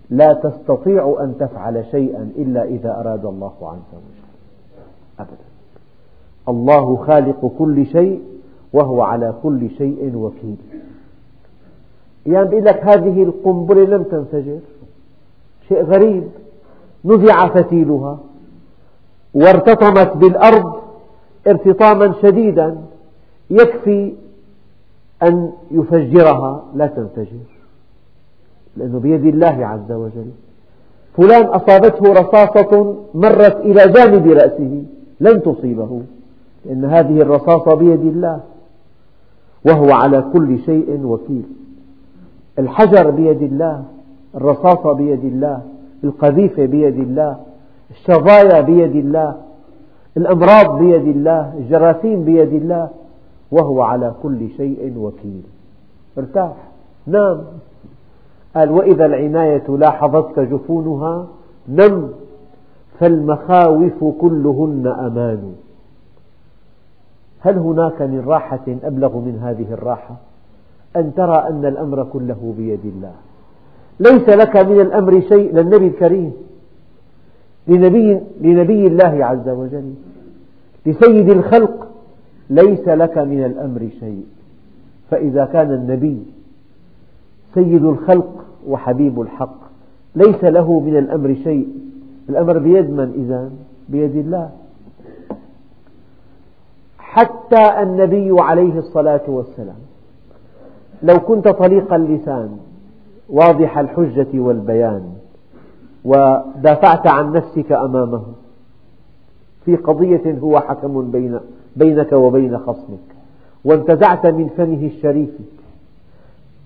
لا 0.10 0.34
تستطيع 0.34 1.18
أن 1.20 1.36
تفعل 1.40 1.86
شيئا 1.92 2.32
إلا 2.38 2.64
إذا 2.64 3.00
أراد 3.00 3.26
الله 3.26 3.54
عز 3.62 3.94
وجل 3.94 4.26
أبدا. 5.20 5.46
الله 6.50 6.96
خالق 6.96 7.52
كل 7.60 7.86
شيء 7.86 8.22
وهو 8.74 9.02
على 9.02 9.34
كل 9.44 9.70
شيء 9.70 10.16
وكيل. 10.16 10.58
يعني 12.26 12.50
بيقول 12.50 12.66
لك 12.66 12.84
هذه 12.84 13.24
القنبلة 13.24 13.84
لم 13.86 14.04
تنفجر. 14.04 14.60
شيء 15.68 15.84
غريب. 15.84 16.24
نزع 17.06 17.48
فتيلها. 17.48 18.20
وارتطمت 19.34 20.18
بالأرض 20.18 20.74
ارتطاما 21.48 22.14
شديدا. 22.22 22.78
يكفي 23.50 24.14
أن 25.24 25.52
يفجرها 25.72 26.64
لا 26.76 26.88
تنفجر. 26.88 27.46
لأنه 28.78 29.00
بيد 29.00 29.26
الله 29.26 29.66
عز 29.66 29.92
وجل. 29.92 30.30
فلان 31.18 31.46
أصابته 31.46 32.14
رصاصة 32.14 32.96
مرت 33.14 33.56
إلى 33.56 33.88
جانب 33.88 34.28
رأسه. 34.28 34.84
لن 35.20 35.42
تصيبه. 35.42 36.02
لأن 36.66 36.86
هذه 36.86 37.22
الرصاصة 37.22 37.76
بيد 37.76 38.02
الله. 38.02 38.40
وهو 39.66 39.92
على 39.92 40.30
كل 40.34 40.60
شيء 40.60 41.00
وكيل. 41.04 41.46
الحجر 42.60 43.10
بيد 43.10 43.42
الله 43.42 43.84
الرصاصة 44.36 44.94
بيد 44.94 45.24
الله 45.24 45.62
القذيفة 46.04 46.66
بيد 46.66 47.00
الله 47.00 47.38
الشظايا 47.92 48.62
بيد 48.62 48.96
الله 48.96 49.36
الأمراض 50.18 50.80
بيد 50.80 51.08
الله 51.08 51.54
الجراثيم 51.58 52.24
بيد 52.24 52.54
الله 52.54 52.90
وهو 53.52 53.82
على 53.82 54.14
كل 54.24 54.50
شيء 54.58 54.94
وكيل. 54.98 55.44
ارتاح. 56.18 56.54
نام. 57.08 57.44
قال 58.56 58.72
وإذا 58.72 59.06
العناية 59.06 59.64
لاحظتك 59.70 60.40
جفونها 60.40 61.28
نم. 61.68 62.10
فالمخاوف 63.00 64.04
كلهن 64.22 64.88
أمان. 64.88 65.56
هل 67.40 67.58
هناك 67.58 68.02
من 68.02 68.24
راحة 68.28 68.66
أبلغ 68.84 69.18
من 69.18 69.40
هذه 69.44 69.74
الراحة؟ 69.74 70.16
أن 70.98 71.14
ترى 71.16 71.46
أن 71.50 71.66
الأمر 71.66 72.04
كله 72.04 72.54
بيد 72.58 72.86
الله. 72.86 73.14
ليس 74.00 74.30
لك 74.30 74.56
من 74.58 74.82
الأمر 74.82 75.22
شيء 75.22 75.56
للنبي 75.56 75.88
الكريم 75.88 76.34
لنبي, 77.68 78.20
لنبي 78.42 78.88
الله 78.88 79.26
عز 79.26 79.50
وجل 79.50 79.94
لسيد 80.86 81.30
الخلق 81.30 81.88
ليس 82.50 82.88
لك 82.88 83.18
من 83.18 83.46
الأمر 83.46 83.90
شيء. 84.00 84.26
فإذا 85.12 85.46
كان 85.46 85.74
النبي 85.74 86.24
سيد 87.54 87.86
الخلق 87.86 88.46
وحبيب 88.68 89.22
الحق 89.22 89.58
ليس 90.16 90.44
له 90.44 90.80
من 90.80 90.98
الأمر 90.98 91.36
شيء. 91.44 91.68
الأمر 92.30 92.60
بيد 92.60 92.90
من 92.90 93.14
إذا؟ 93.26 93.52
بيد 93.90 94.16
الله. 94.16 94.50
حتى 96.98 97.82
النبي 97.82 98.36
عليه 98.40 98.80
الصلاة 98.80 99.22
والسلام. 99.28 99.85
لو 101.04 101.20
كنت 101.20 101.48
طليق 101.48 101.94
اللسان 101.94 102.58
واضح 103.30 103.78
الحجة 103.78 104.40
والبيان 104.40 105.14
ودافعت 106.06 107.08
عن 107.08 107.32
نفسك 107.32 107.72
أمامه. 107.72 108.24
في 109.66 109.76
قضية 109.76 110.40
هو 110.40 110.60
حكم 110.60 111.12
بين 111.12 111.40
بينك 111.76 112.12
وبين 112.12 112.58
خصمك 112.58 113.16
وانتزعت 113.66 114.26
من 114.26 114.50
فمه 114.58 114.86
الشريف 114.86 115.30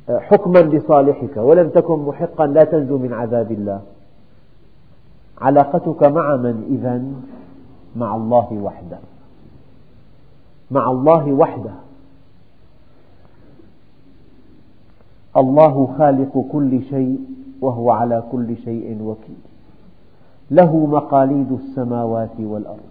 حكما 0.09 0.59
لصالحك 0.59 1.37
ولم 1.37 1.69
تكن 1.69 1.99
محقا 1.99 2.47
لا 2.47 2.63
تنجو 2.63 2.97
من 2.97 3.13
عذاب 3.13 3.51
الله. 3.51 3.81
علاقتك 5.41 6.03
مع 6.03 6.35
من 6.35 6.77
إذا 6.79 7.03
مع 7.95 8.15
الله 8.15 8.53
وحده. 8.53 8.97
مع 10.71 10.91
الله 10.91 11.33
وحده. 11.33 11.71
الله 15.39 15.95
خالق 15.97 16.45
كل 16.51 16.81
شيء 16.89 17.19
وهو 17.61 17.91
على 17.91 18.23
كل 18.31 18.57
شيء 18.57 18.97
وكيل. 19.03 19.35
له 20.51 20.85
مقاليد 20.85 21.51
السماوات 21.51 22.39
والأرض. 22.39 22.89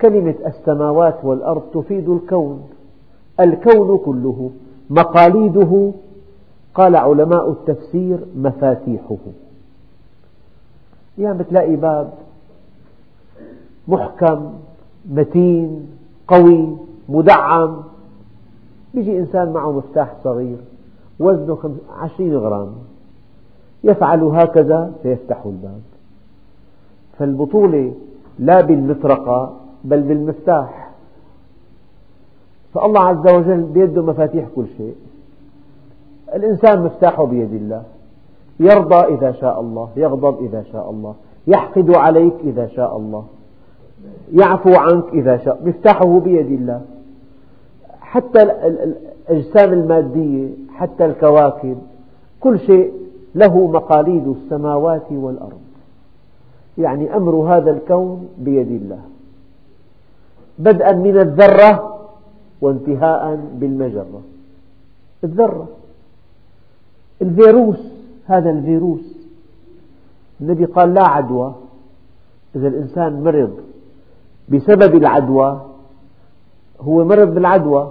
كلمة 0.00 0.34
السماوات 0.46 1.24
والأرض 1.24 1.62
تفيد 1.74 2.08
الكون. 2.08 2.62
الكون 3.40 3.98
كله 3.98 4.50
مقاليده. 4.90 5.92
قال 6.74 6.96
علماء 6.96 7.50
التفسير 7.50 8.18
مفاتيحه. 8.36 9.16
يعني 11.18 11.38
بتلاقي 11.38 11.76
باب. 11.76 12.10
محكم 13.88 14.52
متين 15.10 15.86
قوي 16.28 16.76
مدعم. 17.08 17.76
يجي 18.94 19.18
إنسان 19.18 19.52
معه 19.52 19.72
مفتاح 19.72 20.14
صغير 20.24 20.58
وزنه 21.20 21.76
عشرين 21.98 22.36
غرام 22.36 22.72
يفعل 23.84 24.22
هكذا 24.22 24.92
فيفتح 25.02 25.46
الباب. 25.46 25.80
فالبطولة 27.18 27.94
لا 28.38 28.60
بالمطرقة 28.60 29.56
بل 29.84 30.02
بالمفتاح. 30.02 30.90
فالله 32.74 33.00
عز 33.00 33.34
وجل 33.34 33.62
بيده 33.62 34.02
مفاتيح 34.02 34.48
كل 34.56 34.66
شيء. 34.76 34.94
الإنسان 36.34 36.82
مفتاحه 36.82 37.26
بيد 37.26 37.52
الله. 37.54 37.82
يرضى 38.60 39.14
إذا 39.14 39.32
شاء 39.32 39.60
الله 39.60 39.88
يغضب 39.96 40.40
إذا 40.40 40.62
شاء 40.62 40.90
الله 40.90 41.14
يحقد 41.46 41.90
عليك 41.90 42.34
إذا 42.44 42.66
شاء 42.66 42.96
الله 42.96 43.24
يعفو 44.32 44.74
عنك 44.74 45.04
إذا 45.12 45.36
شاء 45.36 45.68
مفتاحه 45.68 46.20
بيد 46.20 46.52
الله. 46.60 46.82
حتى 48.16 48.42
الأجسام 48.42 49.72
المادية 49.72 50.48
حتى 50.74 51.04
الكواكب 51.06 51.78
كل 52.40 52.60
شيء 52.60 52.92
له 53.34 53.66
مقاليد 53.66 54.28
السماوات 54.28 55.06
والأرض. 55.10 55.60
يعني 56.78 57.16
أمر 57.16 57.34
هذا 57.34 57.70
الكون 57.70 58.28
بيد 58.38 58.70
الله. 58.70 59.00
بدءا 60.58 60.92
من 60.92 61.18
الذرة 61.18 61.98
وانتهاء 62.60 63.40
بالمجرة. 63.54 64.20
الذرة. 65.24 65.68
الفيروس 67.22 67.92
هذا 68.26 68.50
الفيروس. 68.50 69.16
النبي 70.40 70.64
قال 70.64 70.94
لا 70.94 71.08
عدوى. 71.08 71.54
إذا 72.56 72.68
الإنسان 72.68 73.24
مرض 73.24 73.56
بسبب 74.48 74.94
العدوى 74.94 75.60
هو 76.80 77.04
مرض 77.04 77.34
بالعدوى. 77.34 77.90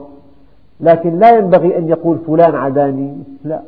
لكن 0.79 1.19
لا 1.19 1.37
ينبغي 1.37 1.77
أن 1.77 1.89
يقول 1.89 2.17
فلان 2.27 2.55
عداني. 2.55 3.17
لا. 3.43 3.61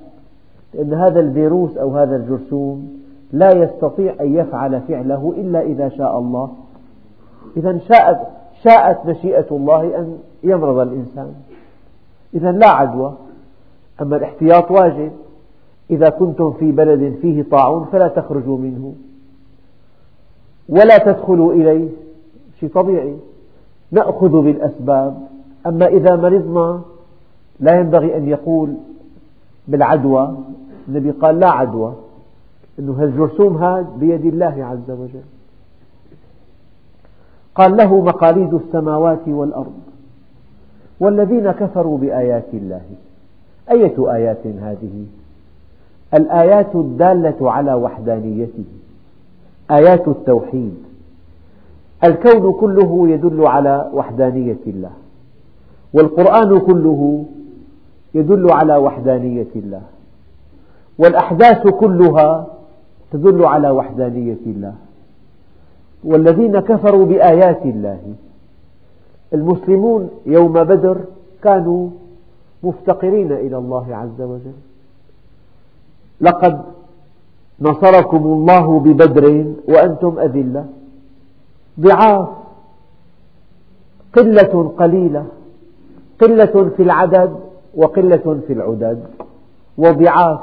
لأن 0.74 0.93
هذا 0.93 1.20
الفيروس 1.20 1.78
أو 1.78 1.98
هذا 1.98 2.15
الجرثوم 2.15 2.98
لا 3.32 3.52
يستطيع 3.52 4.15
أن 4.22 4.36
يفعل 4.36 4.82
فعله 4.82 5.34
إلا 5.38 5.62
إذا 5.62 5.89
شاء 5.89 6.20
الله. 6.20 6.50
إذا 7.58 7.78
شاءت, 7.78 8.20
شاءت 8.63 9.06
مشيئة 9.06 9.46
الله 9.52 10.00
أن 10.00 10.17
يمرض 10.43 10.78
الإنسان. 10.78 11.34
إذا 12.34 12.52
لا 12.52 12.70
عدوى. 12.70 13.13
أما 14.02 14.15
الاحتياط 14.17 14.72
واجب. 14.72 15.12
إذا 15.91 16.10
كنتم 16.10 16.52
في 16.52 16.72
بلد 16.72 17.15
فيه 17.22 17.43
طاعون 17.52 17.86
فلا 17.91 18.08
تخرجوا 18.08 18.58
منه. 18.58 18.93
ولا 20.70 20.98
تدخلوا 20.98 21.54
إليه. 21.54 21.89
شيء 22.60 22.70
طبيعي. 22.70 23.17
نأخذ 23.91 24.41
بالأسباب. 24.41 25.17
أما 25.67 25.88
إذا 25.88 26.15
مرضنا 26.15 26.82
لا 27.60 27.80
ينبغي 27.80 28.17
أن 28.17 28.28
يقول 28.28 28.74
بالعدوى. 29.67 30.38
النبي 30.88 31.12
قال 31.12 31.39
لا 31.39 31.50
عدوى. 31.50 31.93
أنه 32.80 33.04
هالجرثوم 33.04 33.58
هذا 33.58 33.88
بيد 34.00 34.26
الله 34.26 34.65
عز 34.65 34.91
وجل. 34.91 35.28
قال 37.56 37.78
له 37.78 38.02
مقاليد 38.02 38.54
السماوات 38.54 39.28
والأرض. 39.28 39.80
والذين 41.00 41.52
كفروا 41.52 41.98
بآيات 41.98 42.48
الله. 42.54 42.82
أية 43.72 44.13
آيات 44.13 44.48
هذه؟ 44.48 45.06
الآيات 46.13 46.76
الدالة 46.76 47.52
على 47.52 47.74
وحدانيته. 47.74 48.65
آيات 49.72 50.08
التوحيد. 50.08 50.76
الكون 52.04 52.54
كله 52.54 53.10
يدل 53.10 53.48
على 53.48 53.89
وحدانية 53.93 54.58
الله. 54.67 54.91
والقرآن 55.93 56.60
كله 56.60 57.26
يدل 58.13 58.52
على 58.52 58.78
وحدانية 58.78 59.48
الله. 59.56 59.82
والأحداث 60.98 61.67
كلها 61.67 62.48
تدل 63.12 63.46
على 63.46 63.70
وحدانية 63.70 64.38
الله. 64.46 64.74
والذين 66.04 66.60
كفروا 66.60 67.06
بآيات 67.06 67.65
الله. 67.65 68.00
المسلمون 69.34 70.10
يوم 70.26 70.54
بدر 70.54 70.98
كانوا 71.43 71.89
مفتقرين 72.63 73.32
إلى 73.32 73.58
الله 73.58 73.96
عز 73.96 74.22
وجل. 74.22 74.58
لقد 76.22 76.62
نصركم 77.62 78.24
الله 78.26 78.80
ببدر 78.80 79.54
وأنتم 79.67 80.20
أذلة. 80.20 80.65
ضعاف. 81.80 82.28
قلة 84.13 84.74
قليلة. 84.78 85.26
قلة 86.22 86.72
في 86.78 86.84
العدد. 86.84 87.47
وقلة 87.78 88.42
في 88.48 88.54
العدد 88.54 89.04
وضعاف 89.78 90.40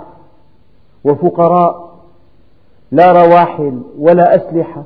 وفقراء 1.04 1.94
لا 2.92 3.12
رواحل 3.12 3.80
ولا 3.98 4.36
أسلحة 4.36 4.82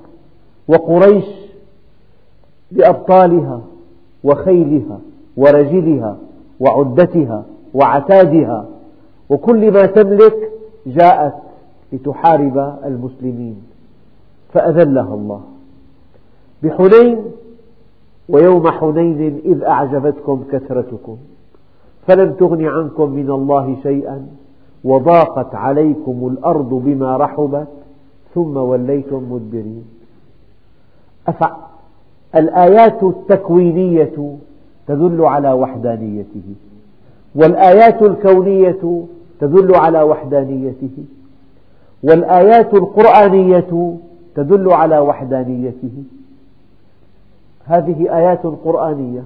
وقريش 0.68 1.24
بأبطالها 2.70 3.61
وخيلها 4.24 5.00
ورجلها 5.37 6.16
وعدتها 6.61 7.44
وعتادها 7.74 8.66
وكل 9.30 9.72
ما 9.72 9.87
تملك 9.87 10.52
جاءت 10.87 11.34
لتحارب 11.92 12.78
المسلمين 12.84 13.62
فأذلها 14.52 15.14
الله. 15.14 15.40
بحنين 16.62 17.24
ويوم 18.28 18.70
حنين 18.70 19.40
إذ 19.44 19.64
أعجبتكم 19.64 20.44
كثرتكم. 20.52 21.16
فلم 22.08 22.32
تغن 22.32 22.64
عنكم 22.64 23.10
من 23.10 23.30
الله 23.30 23.76
شيئا. 23.82 24.26
وضاقت 24.84 25.54
عليكم 25.54 26.28
الأرض 26.32 26.74
بما 26.74 27.16
رحبت 27.16 27.68
ثم 28.34 28.56
وليتم 28.56 29.32
مدبرين. 29.32 29.84
الآيات 32.34 33.02
التكوينية 33.02 34.36
تدل 34.86 35.24
على 35.24 35.52
وحدانيته. 35.52 36.54
والآيات 37.34 38.02
الكونية 38.02 39.04
تدل 39.40 39.74
على 39.74 40.02
وحدانيته. 40.02 41.04
والآيات 42.02 42.74
القرآنية 42.74 43.96
تدل 44.34 44.72
على 44.72 44.98
وحدانيته. 44.98 46.04
هذه 47.64 48.16
آيات 48.16 48.46
قرآنية. 48.46 49.22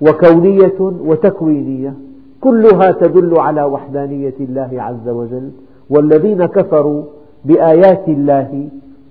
وكونية 0.00 0.78
وتكوينية 0.80 1.94
كلها 2.40 2.90
تدل 2.90 3.38
على 3.38 3.62
وحدانية 3.62 4.34
الله 4.40 4.70
عز 4.72 5.08
وجل 5.08 5.50
والذين 5.90 6.46
كفروا 6.46 7.02
بآيات 7.44 8.08
الله 8.08 8.68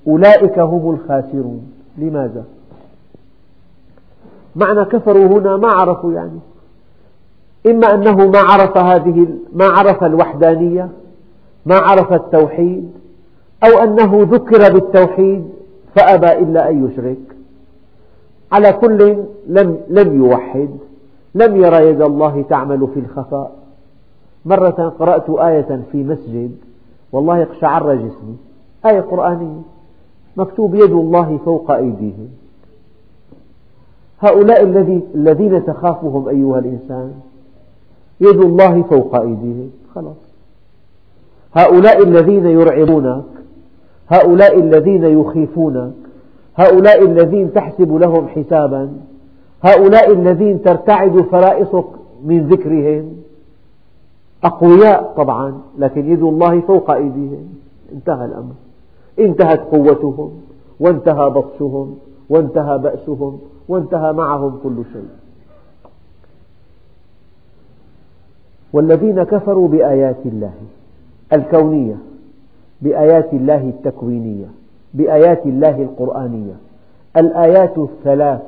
أولئك 0.07 0.59
هم 0.59 0.93
الخاسرون. 0.93 1.61
لماذا؟ 1.97 2.43
معنى 4.55 4.85
كفروا 4.85 5.25
هنا 5.25 5.57
ما 5.57 5.67
عرفوا 5.67 6.13
يعني؟ 6.13 6.39
إما 7.67 7.93
أنه 7.93 8.27
ما 8.27 8.39
عرف 8.39 8.77
هذه 8.77 9.27
ما 9.53 9.65
عرف 9.65 10.03
الوحدانية 10.03 10.89
ما 11.65 11.75
عرف 11.75 12.13
التوحيد 12.13 12.91
أو 13.63 13.83
أنه 13.83 14.27
ذكر 14.31 14.73
بالتوحيد 14.73 15.49
فأبى 15.95 16.31
إلا 16.31 16.69
أن 16.69 16.87
يشرك. 16.87 17.34
على 18.55 18.73
كل 18.73 19.23
لم, 19.47 19.77
لم 19.89 20.25
يوحد 20.25 20.69
لم 21.35 21.55
يرى 21.55 21.89
يد 21.89 22.01
الله 22.01 22.45
تعمل 22.49 22.87
في 22.93 22.99
الخفاء. 22.99 23.51
مرة 24.45 24.93
قرأت 24.99 25.29
آية 25.29 25.81
في 25.91 26.03
مسجد 26.03 26.51
والله 27.11 27.41
اقشعر 27.41 27.95
جسمي. 27.95 28.35
آية 28.85 29.01
قرآنية. 29.01 29.61
مكتوب 30.37 30.75
يد 30.75 30.91
الله 30.91 31.39
فوق 31.45 31.71
أيديهم. 31.71 32.29
هؤلاء 34.19 34.63
الذين 35.15 35.65
تخافهم 35.65 36.27
أيها 36.29 36.59
الإنسان 36.59 37.13
يد 38.21 38.41
الله 38.41 38.81
فوق 38.81 39.15
أيديهم. 39.15 39.71
خلاص. 39.95 40.25
هؤلاء 41.53 42.03
الذين 42.03 42.45
يرعبونك 42.45 43.23
هؤلاء 44.09 44.59
الذين 44.59 45.03
يخيفونك 45.03 46.04
هؤلاء 46.55 47.05
الذين 47.05 47.53
تحسب 47.53 47.93
لهم 47.93 48.27
حسابا. 48.27 48.91
هؤلاء 49.63 50.11
الذين 50.11 50.61
ترتعد 50.61 51.21
فرائصك 51.21 51.87
من 52.23 52.47
ذكرهم. 52.47 53.15
أقوياء 54.43 55.13
طبعا 55.17 55.61
لكن 55.77 56.11
يد 56.11 56.23
الله 56.23 56.61
فوق 56.61 56.91
أيديهم. 56.91 57.47
انتهى 57.93 58.25
الأمر. 58.25 58.53
انتهت 59.19 59.59
قوتهم 59.59 60.31
وانتهى 60.79 61.29
بطشهم 61.29 61.97
وانتهى 62.29 62.77
بأسهم 62.77 63.39
وانتهى 63.67 64.13
معهم 64.13 64.59
كل 64.63 64.83
شيء. 64.93 65.07
والذين 68.73 69.23
كفروا 69.23 69.67
بآيات 69.67 70.25
الله 70.25 70.53
الكونية 71.33 71.97
بآيات 72.81 73.33
الله 73.33 73.69
التكوينية. 73.69 74.47
بآيات 74.95 75.45
الله 75.45 75.81
القرآنية. 75.81 76.55
الآيات 77.17 77.77
الثلاث 77.77 78.41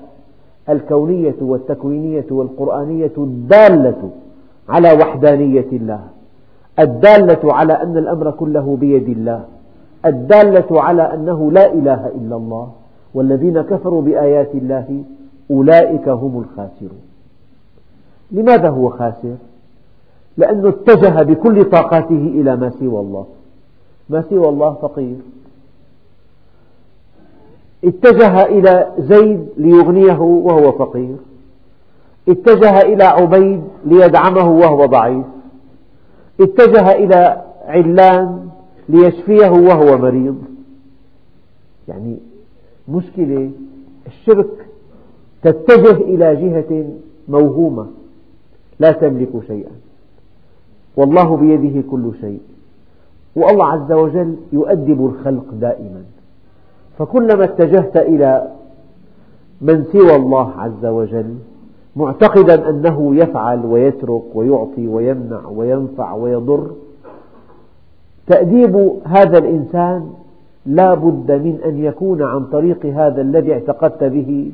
الكونية 0.70 1.36
والتكوينية 1.42 2.26
والقرآنية 2.32 3.12
الدالة 3.18 4.10
على 4.70 4.94
وحدانية 4.94 5.70
الله. 5.72 6.02
الدالة 6.80 7.54
على 7.54 7.74
أن 7.74 7.98
الأمر 7.98 8.32
كله 8.32 8.78
بيد 8.80 9.10
الله. 9.10 9.46
الدالة 10.06 10.82
على 10.82 11.14
أنه 11.14 11.52
لا 11.52 11.74
إله 11.74 12.08
إلا 12.08 12.36
الله. 12.36 12.72
والذين 13.14 13.62
كفروا 13.62 14.02
بآيات 14.02 14.56
الله 14.56 15.04
أولئك 15.52 16.10
هم 16.10 16.40
الخاسرون. 16.40 17.02
لماذا 18.32 18.70
هو 18.70 18.90
خاسر؟ 18.90 19.36
لأنه 20.38 20.70
اتجه 20.70 21.24
بكل 21.24 21.66
طاقاته 21.66 22.32
إلى 22.36 22.56
ما 22.56 22.70
سوى 22.70 23.00
الله. 23.00 23.26
ما 24.10 24.24
سوى 24.30 24.50
الله 24.50 24.74
فقير. 24.74 25.16
اتجه 27.84 28.46
إلى 28.46 28.92
زيد 29.00 29.48
ليغنيه 29.58 30.20
وهو 30.20 30.72
فقير. 30.72 31.16
اتجه 32.30 32.82
إلى 32.82 33.04
عبيد 33.04 33.62
ليدعمه 33.86 34.52
وهو 34.52 34.86
ضعيف. 34.86 35.26
اتجه 36.42 36.92
إلى 36.92 37.42
علان 37.66 38.50
ليشفيه 38.90 39.50
وهو 39.50 39.98
مريض. 39.98 40.38
يعني 41.88 42.18
مشكلة 42.88 43.52
الشرك 44.08 44.68
تتجه 45.44 45.92
إلى 45.92 46.36
جهة 46.36 46.90
موهومة 47.28 47.88
لا 48.80 48.92
تملك 48.92 49.30
شيئا. 49.48 49.72
والله 50.96 51.38
بيده 51.38 51.84
كل 51.92 52.12
شيء. 52.22 52.40
والله 53.36 53.66
عز 53.66 53.92
وجل 53.92 54.36
يؤدب 54.54 55.06
الخلق 55.06 55.46
دائما. 55.54 56.04
فكلما 56.98 57.44
اتجهت 57.44 57.98
إلى 57.98 58.48
من 59.62 59.84
سوى 59.84 60.16
الله 60.16 60.52
عز 60.58 60.86
وجل 60.86 61.36
معتقدا 61.96 62.70
أنه 62.70 63.16
يفعل 63.16 63.66
ويترك 63.66 64.24
ويعطي 64.34 64.88
ويمنع 64.88 65.48
وينفع 65.48 66.14
ويضر 66.14 66.72
تأديب 68.28 68.92
هذا 69.06 69.38
الإنسان 69.38 70.10
لا 70.66 70.94
بد 70.94 71.32
من 71.32 71.60
أن 71.66 71.84
يكون 71.84 72.24
عن 72.24 72.46
طريق 72.46 72.86
هذا 72.86 73.22
الذي 73.22 73.54
اعتقدت 73.54 74.04
به 74.04 74.52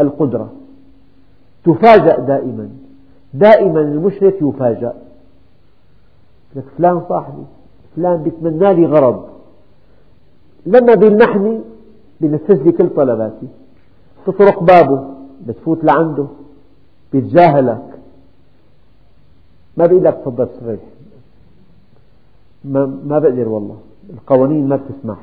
القدرة. 0.00 0.48
تفاجأ 1.64 2.18
دائما. 2.18 2.68
دائما 3.34 3.80
المشرك 3.80 4.42
يفاجأ. 4.42 4.94
لك 6.56 6.64
فلان 6.78 7.00
صاحبي 7.08 7.42
فلان 7.96 8.22
بيتمنى 8.22 8.74
لي 8.74 8.86
غرض. 8.86 9.24
لما 10.66 10.94
بيمنحني 10.94 11.60
بينفذ 12.22 12.62
لي 12.62 12.72
كل 12.72 12.88
طلباتي. 12.88 13.48
تطرق 14.26 14.62
بابه 14.62 15.14
بتفوت 15.46 15.84
لعنده 15.84 16.26
بيتجاهلك 17.12 17.88
ما 19.76 19.86
بيقول 19.86 20.04
لك 20.04 20.14
تفضل 20.14 20.44
استريح 20.44 20.80
ما, 22.64 22.86
ما 23.04 23.18
بقدر 23.18 23.48
والله. 23.48 23.76
القوانين 24.10 24.68
ما 24.68 24.76
بتسمح. 24.76 25.18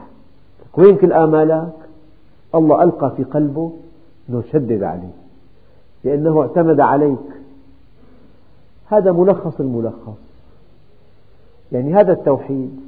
وين 0.77 0.97
كل 0.97 1.13
آمالك؟ 1.13 1.73
الله 2.55 2.83
ألقى 2.83 3.13
في 3.17 3.23
قلبه 3.23 3.71
أنه 4.29 4.43
شدد 4.51 4.83
عليه. 4.83 5.11
لأنه 6.03 6.41
اعتمد 6.41 6.79
عليك. 6.79 7.29
هذا 8.87 9.11
ملخص 9.11 9.59
الملخص. 9.59 10.19
يعني 11.71 11.93
هذا 11.93 12.13
التوحيد. 12.13 12.79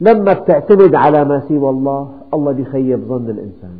لما 0.00 0.32
بتعتمد 0.32 0.94
على 0.94 1.24
ما 1.24 1.42
سوى 1.48 1.70
الله 1.70 2.12
الله 2.34 2.52
بيخيب 2.52 3.00
ظن 3.08 3.30
الإنسان 3.30 3.78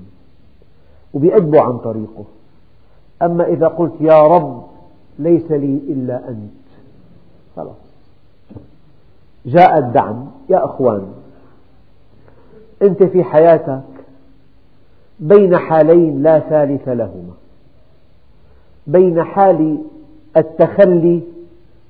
وبيأدبه 1.14 1.60
عن 1.60 1.78
طريقه. 1.78 2.24
أما 3.22 3.44
إذا 3.44 3.66
قلت 3.68 3.92
يا 4.00 4.26
رب 4.26 4.64
ليس 5.18 5.50
لي 5.50 5.80
إلا 5.88 6.28
أنت 6.28 6.50
خلاص. 7.56 7.76
جاء 9.46 9.78
الدعم 9.78 10.26
يا 10.48 10.64
أخوان 10.64 11.12
أنت 12.82 13.02
في 13.02 13.24
حياتك 13.24 13.82
بين 15.20 15.56
حالين 15.56 16.22
لا 16.22 16.38
ثالث 16.38 16.88
لهما 16.88 17.34
بين 18.86 19.22
حال 19.22 19.78
التخلي 20.36 21.22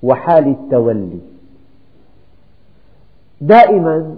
وحال 0.03 0.49
التولي. 0.49 1.21
دائما 3.41 4.17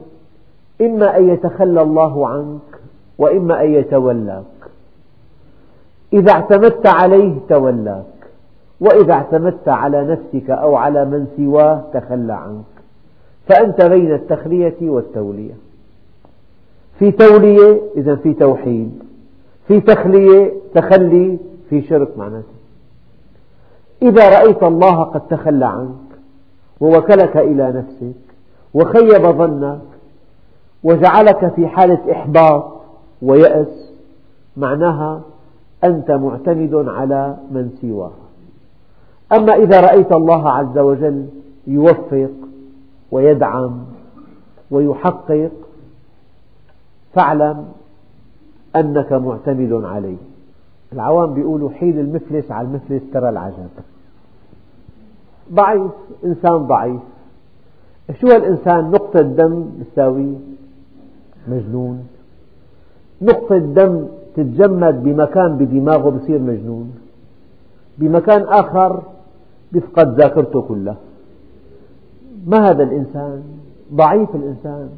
إما 0.80 1.16
أن 1.18 1.28
يتخلى 1.28 1.82
الله 1.82 2.28
عنك 2.28 2.80
وإما 3.18 3.62
أن 3.62 3.72
يتولاك. 3.72 4.44
إذا 6.12 6.32
اعتمدت 6.32 6.86
عليه 6.86 7.38
تولاك 7.48 8.04
وإذا 8.80 9.12
اعتمدت 9.12 9.68
على 9.68 10.04
نفسك 10.04 10.50
أو 10.50 10.76
على 10.76 11.04
من 11.04 11.26
سواه 11.36 11.82
تخلى 11.94 12.32
عنك. 12.32 12.64
فأنت 13.48 13.82
بين 13.82 14.14
التخلية 14.14 14.76
والتولية. 14.80 15.54
في 16.98 17.10
تولية 17.10 17.80
إذا 17.96 18.16
في 18.16 18.34
توحيد. 18.34 19.02
في 19.68 19.80
تخلية 19.80 20.52
تخلي 20.74 21.38
في 21.70 21.82
شرك 21.82 22.18
معناته. 22.18 22.62
إذا 24.02 24.28
رأيت 24.38 24.62
الله 24.62 25.02
قد 25.02 25.20
تخلى 25.28 25.66
عنك 25.66 26.18
ووكلك 26.80 27.36
إلى 27.36 27.72
نفسك 27.72 28.31
وخيب 28.74 29.26
ظنك 29.26 29.80
وجعلك 30.84 31.54
في 31.54 31.68
حالة 31.68 32.12
إحباط 32.12 32.72
ويأس 33.22 33.92
معناها 34.56 35.20
أنت 35.84 36.10
معتمد 36.10 36.74
على 36.88 37.36
من 37.50 37.70
سواه 37.80 38.12
أما 39.32 39.54
إذا 39.54 39.80
رأيت 39.80 40.12
الله 40.12 40.50
عز 40.50 40.78
وجل 40.78 41.26
يوفق 41.66 42.30
ويدعم 43.10 43.78
ويحقق 44.70 45.50
فاعلم 47.14 47.66
أنك 48.76 49.12
معتمد 49.12 49.84
عليه. 49.84 50.16
العوام 50.92 51.34
بيقولوا 51.34 51.70
حيل 51.70 51.98
المفلس 51.98 52.50
على 52.50 52.68
المفلس 52.68 53.02
ترى 53.12 53.28
العجب. 53.28 53.68
ضعيف 55.52 55.92
إنسان 56.24 56.56
ضعيف. 56.56 57.00
شو 58.20 58.26
هالإنسان 58.26 58.90
نقطة 58.90 59.20
دم 59.20 59.64
تساوي 59.80 60.34
مجنون. 61.48 62.06
نقطة 63.22 63.58
دم 63.58 64.06
تتجمد 64.36 65.02
بمكان 65.02 65.56
بدماغه 65.56 66.10
بصير 66.10 66.38
مجنون. 66.38 66.92
بمكان 67.98 68.42
آخر 68.42 69.02
بيفقد 69.72 70.20
ذاكرته 70.20 70.60
كلها. 70.60 70.96
ما 72.46 72.70
هذا 72.70 72.82
الإنسان؟ 72.82 73.42
ضعيف 73.94 74.34
الإنسان. 74.34 74.88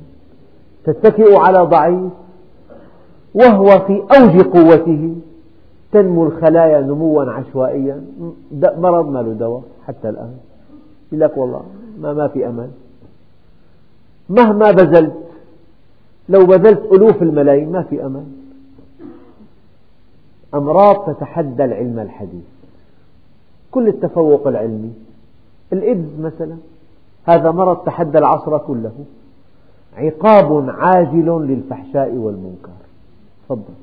تتكئ 0.85 1.37
على 1.37 1.59
ضعيف 1.59 2.13
وهو 3.35 3.67
في 3.87 4.03
أوج 4.19 4.43
قوته 4.43 5.15
تنمو 5.93 6.25
الخلايا 6.27 6.81
نموا 6.81 7.33
عشوائيا. 7.33 8.05
مرض 8.79 9.11
ما 9.11 9.23
له 9.23 9.33
دواء 9.33 9.63
حتى 9.87 10.09
الآن. 10.09 10.35
يقول 11.13 11.21
لك 11.21 11.37
والله 11.37 11.63
ما, 12.01 12.13
ما 12.13 12.29
في 12.29 12.47
أمل. 12.49 12.71
مهما 14.29 14.71
بذلت 14.71 15.25
لو 16.29 16.47
بذلت 16.47 16.93
ألوف 16.93 17.23
الملايين 17.23 17.73
ما 17.73 17.83
في 17.83 18.07
أمل 18.07 18.25
أمراض 20.55 21.15
تتحدى 21.15 21.65
العلم 21.65 21.99
الحديث. 21.99 22.45
كل 23.71 23.89
التفوق 23.89 24.47
العلمي. 24.47 24.93
الإيدز 25.73 26.21
مثلا 26.21 26.57
هذا 27.25 27.51
مرض 27.51 27.77
تحدى 27.77 28.19
العصر 28.19 28.59
كله. 28.59 28.93
عقاب 29.97 30.71
عاجل 30.71 31.47
للفحشاء 31.49 32.15
والمنكر. 32.15 32.71
تفضل. 33.45 33.75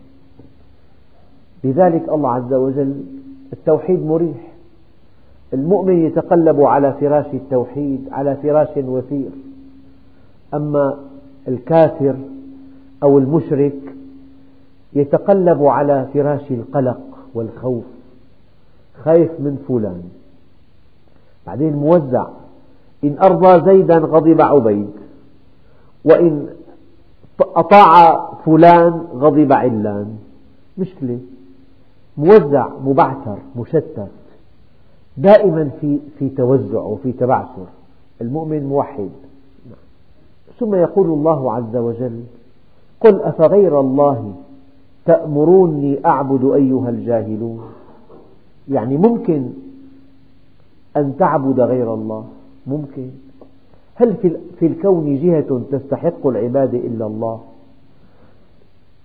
لذلك 1.63 2.09
الله 2.09 2.31
عز 2.31 2.53
وجل 2.53 3.03
التوحيد 3.53 4.05
مريح. 4.05 4.51
المؤمن 5.53 6.05
يتقلب 6.05 6.61
على 6.61 6.93
فراش 6.93 7.25
التوحيد 7.33 8.09
على 8.11 8.35
فراش 8.35 8.77
وثير. 8.77 9.29
أما 10.53 10.97
الكافر 11.47 12.15
أو 13.03 13.17
المشرك 13.17 13.79
يتقلب 14.93 15.63
على 15.63 16.07
فراش 16.13 16.51
القلق 16.51 17.01
والخوف 17.33 17.83
خايف 19.03 19.31
من 19.39 19.63
فلان. 19.67 20.03
بعدين 21.47 21.73
موزع 21.73 22.27
إن 23.03 23.17
أرضى 23.23 23.65
زيدا 23.65 23.97
غضب 23.97 24.41
عبيد 24.41 24.91
وإن 26.05 26.47
أطاع 27.41 28.25
فلان 28.45 29.07
غضب 29.13 29.53
علان. 29.53 30.17
مشكلة. 30.77 31.19
موزع 32.17 32.67
مبعثر 32.85 33.37
مشتت 33.55 34.07
دائما 35.17 35.69
في 35.81 35.99
في 36.19 36.29
توزع 36.29 36.79
وفي 36.79 37.11
تبعثر. 37.11 37.65
المؤمن 38.21 38.63
موحد. 38.63 39.09
ثم 40.61 40.75
يقول 40.75 41.07
الله 41.07 41.53
عز 41.53 41.75
وجل 41.75 42.23
قل 43.01 43.21
أفغير 43.21 43.79
الله 43.79 44.33
تأمروني 45.05 46.05
أعبد 46.05 46.53
أيها 46.53 46.89
الجاهلون؟ 46.89 47.61
يعني 48.69 48.97
ممكن 48.97 49.49
أن 50.97 51.13
تعبد 51.19 51.59
غير 51.59 51.93
الله 51.93 52.25
ممكن. 52.67 53.09
هل 53.95 54.15
في 54.59 54.67
الكون 54.67 55.19
جهة 55.23 55.61
تستحق 55.71 56.27
العبادة 56.27 56.77
إلا 56.77 57.05
الله؟ 57.07 57.39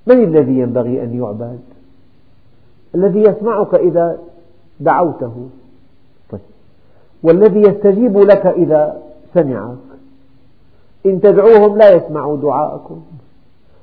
من 0.06 0.24
الذي 0.24 0.58
ينبغي 0.58 1.02
أن 1.02 1.18
يعبد؟ 1.18 1.60
الذي 2.94 3.20
يسمعك 3.20 3.74
إذا 3.74 4.18
دعوته. 4.80 5.48
طيب. 6.30 6.40
والذي 7.22 7.60
يستجيب 7.60 8.18
لك 8.18 8.46
إذا 8.46 9.02
سمعك. 9.34 9.85
إن 11.06 11.20
تدعوهم 11.20 11.78
لا 11.78 11.90
يسمعوا 11.90 12.36
دعاءكم. 12.36 13.00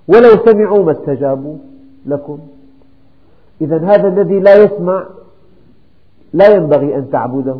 ولو 0.07 0.45
سمعوا 0.45 0.83
ما 0.83 0.91
استجابوا 0.91 1.55
لكم. 2.05 2.39
إذا 3.61 3.77
هذا 3.77 4.07
الذي 4.07 4.39
لا 4.39 4.55
يسمع 4.55 5.05
لا 6.33 6.55
ينبغي 6.55 6.95
أن 6.95 7.09
تعبده. 7.11 7.59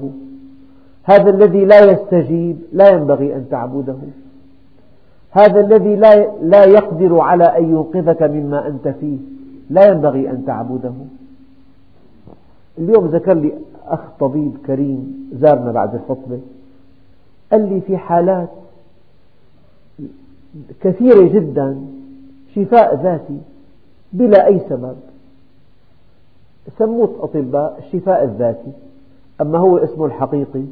هذا 1.03 1.29
الذي 1.29 1.65
لا 1.65 1.91
يستجيب 1.91 2.57
لا 2.73 2.89
ينبغي 2.89 3.35
أن 3.35 3.45
تعبده. 3.51 3.95
هذا 5.31 5.59
الذي 5.59 5.95
لا 5.95 6.31
لا 6.41 6.63
يقدر 6.65 7.19
على 7.19 7.43
أن 7.43 7.63
ينقذك 7.69 8.23
مما 8.23 8.67
أنت 8.67 8.87
فيه 8.87 9.17
لا 9.69 9.87
ينبغي 9.87 10.29
أن 10.29 10.45
تعبده. 10.45 10.93
اليوم 12.77 13.05
ذكر 13.05 13.33
لي 13.33 13.53
أخ 13.87 13.99
طبيب 14.19 14.57
كريم 14.65 15.29
زارنا 15.33 15.71
بعد 15.71 15.95
الخطبة. 15.95 16.39
قال 17.51 17.73
لي 17.73 17.81
في 17.81 17.97
حالات 17.97 18.49
كثيرة 20.81 21.27
جدا 21.27 21.81
شفاء 22.55 23.03
ذاتي 23.03 23.37
بلا 24.13 24.47
أي 24.47 24.59
سبب. 24.69 24.95
سموه 26.77 27.09
أطباء 27.19 27.79
الشفاء 27.79 28.23
الذاتي 28.23 28.71
أما 29.41 29.57
هو 29.57 29.77
اسمه 29.77 30.05
الحقيقي 30.05 30.63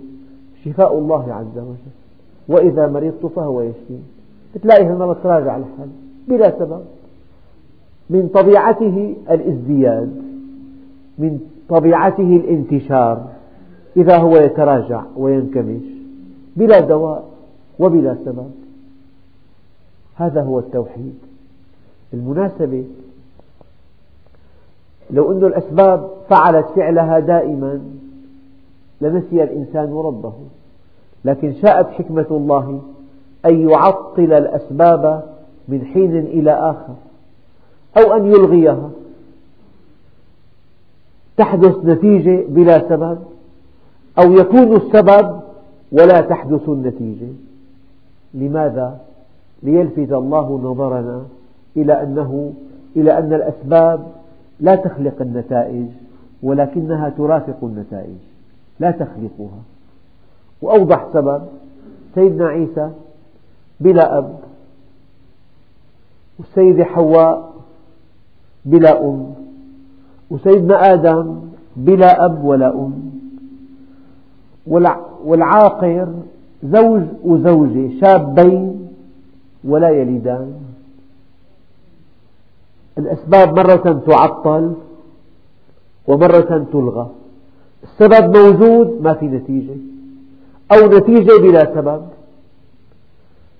شفاء 0.65 0.97
الله 0.97 1.33
عز 1.33 1.57
وجل. 1.57 1.93
وإذا 2.47 2.87
مرضت 2.87 3.25
فهو 3.25 3.61
يشفين 3.61 4.03
تلاقي 4.61 4.87
المرض 4.87 5.15
تراجع 5.23 5.57
الحال 5.57 5.89
بلا 6.27 6.59
سبب. 6.59 6.81
من 8.09 8.29
طبيعته 8.33 9.15
الازدياد 9.31 10.21
من 11.17 11.39
طبيعته 11.69 12.35
الانتشار 12.35 13.27
إذا 13.97 14.17
هو 14.17 14.37
يتراجع 14.37 15.03
وينكمش 15.17 15.81
بلا 16.55 16.79
دواء 16.79 17.29
وبلا 17.79 18.17
سبب. 18.25 18.51
هذا 20.21 20.43
هو 20.43 20.59
التوحيد. 20.59 21.15
المناسبة 22.13 22.85
لو 25.11 25.31
أن 25.31 25.43
الأسباب 25.43 26.09
فعلت 26.29 26.65
فعلها 26.75 27.19
دائما 27.19 27.81
لنسي 29.01 29.43
الإنسان 29.43 29.93
ربه. 29.93 30.33
لكن 31.25 31.53
شاءت 31.61 31.87
حكمة 31.87 32.25
الله 32.31 32.81
أن 33.45 33.69
يعطل 33.69 34.33
الأسباب 34.33 35.23
من 35.67 35.85
حين 35.85 36.17
إلى 36.17 36.51
آخر 36.51 36.95
أو 37.97 38.13
أن 38.13 38.25
يلغيها. 38.25 38.89
تحدث 41.37 41.85
نتيجة 41.85 42.43
بلا 42.47 42.89
سبب 42.89 43.19
أو 44.19 44.31
يكون 44.31 44.75
السبب 44.75 45.41
ولا 45.91 46.21
تحدث 46.21 46.69
النتيجة. 46.69 47.27
لماذا؟ 48.33 48.99
ليلفت 49.63 50.13
الله 50.13 50.59
نظرنا 50.63 51.23
إلى 51.77 52.03
أنه 52.03 52.53
إلى 52.95 53.17
أن 53.17 53.33
الأسباب 53.33 54.07
لا 54.59 54.75
تخلق 54.75 55.21
النتائج 55.21 55.87
ولكنها 56.43 57.09
ترافق 57.09 57.57
النتائج. 57.63 58.17
لا 58.79 58.91
تخلقها. 58.91 59.61
وأوضح 60.61 61.07
سبب 61.13 61.41
سيدنا 62.15 62.47
عيسى 62.47 62.89
بلا 63.79 64.17
أب 64.17 64.39
والسيدة 66.39 66.83
حواء 66.83 67.53
بلا 68.65 69.05
أم 69.05 69.33
وسيدنا 70.31 70.93
آدم 70.93 71.39
بلا 71.75 72.25
أب 72.25 72.43
ولا 72.43 72.73
أم 72.73 73.11
والعاقر 75.25 76.07
زوج 76.63 77.01
وزوجة 77.23 77.99
شابين 78.01 78.87
ولا 79.63 79.89
يلدان. 79.89 80.53
الأسباب 82.97 83.59
مرة 83.59 84.01
تعطل 84.07 84.73
ومرة 86.07 86.67
تلغى. 86.73 87.09
السبب 87.83 88.37
موجود 88.37 89.01
ما 89.01 89.13
في 89.13 89.25
نتيجة. 89.25 89.75
أو 90.71 90.87
نتيجة 90.97 91.37
بلا 91.41 91.75
سبب. 91.75 92.01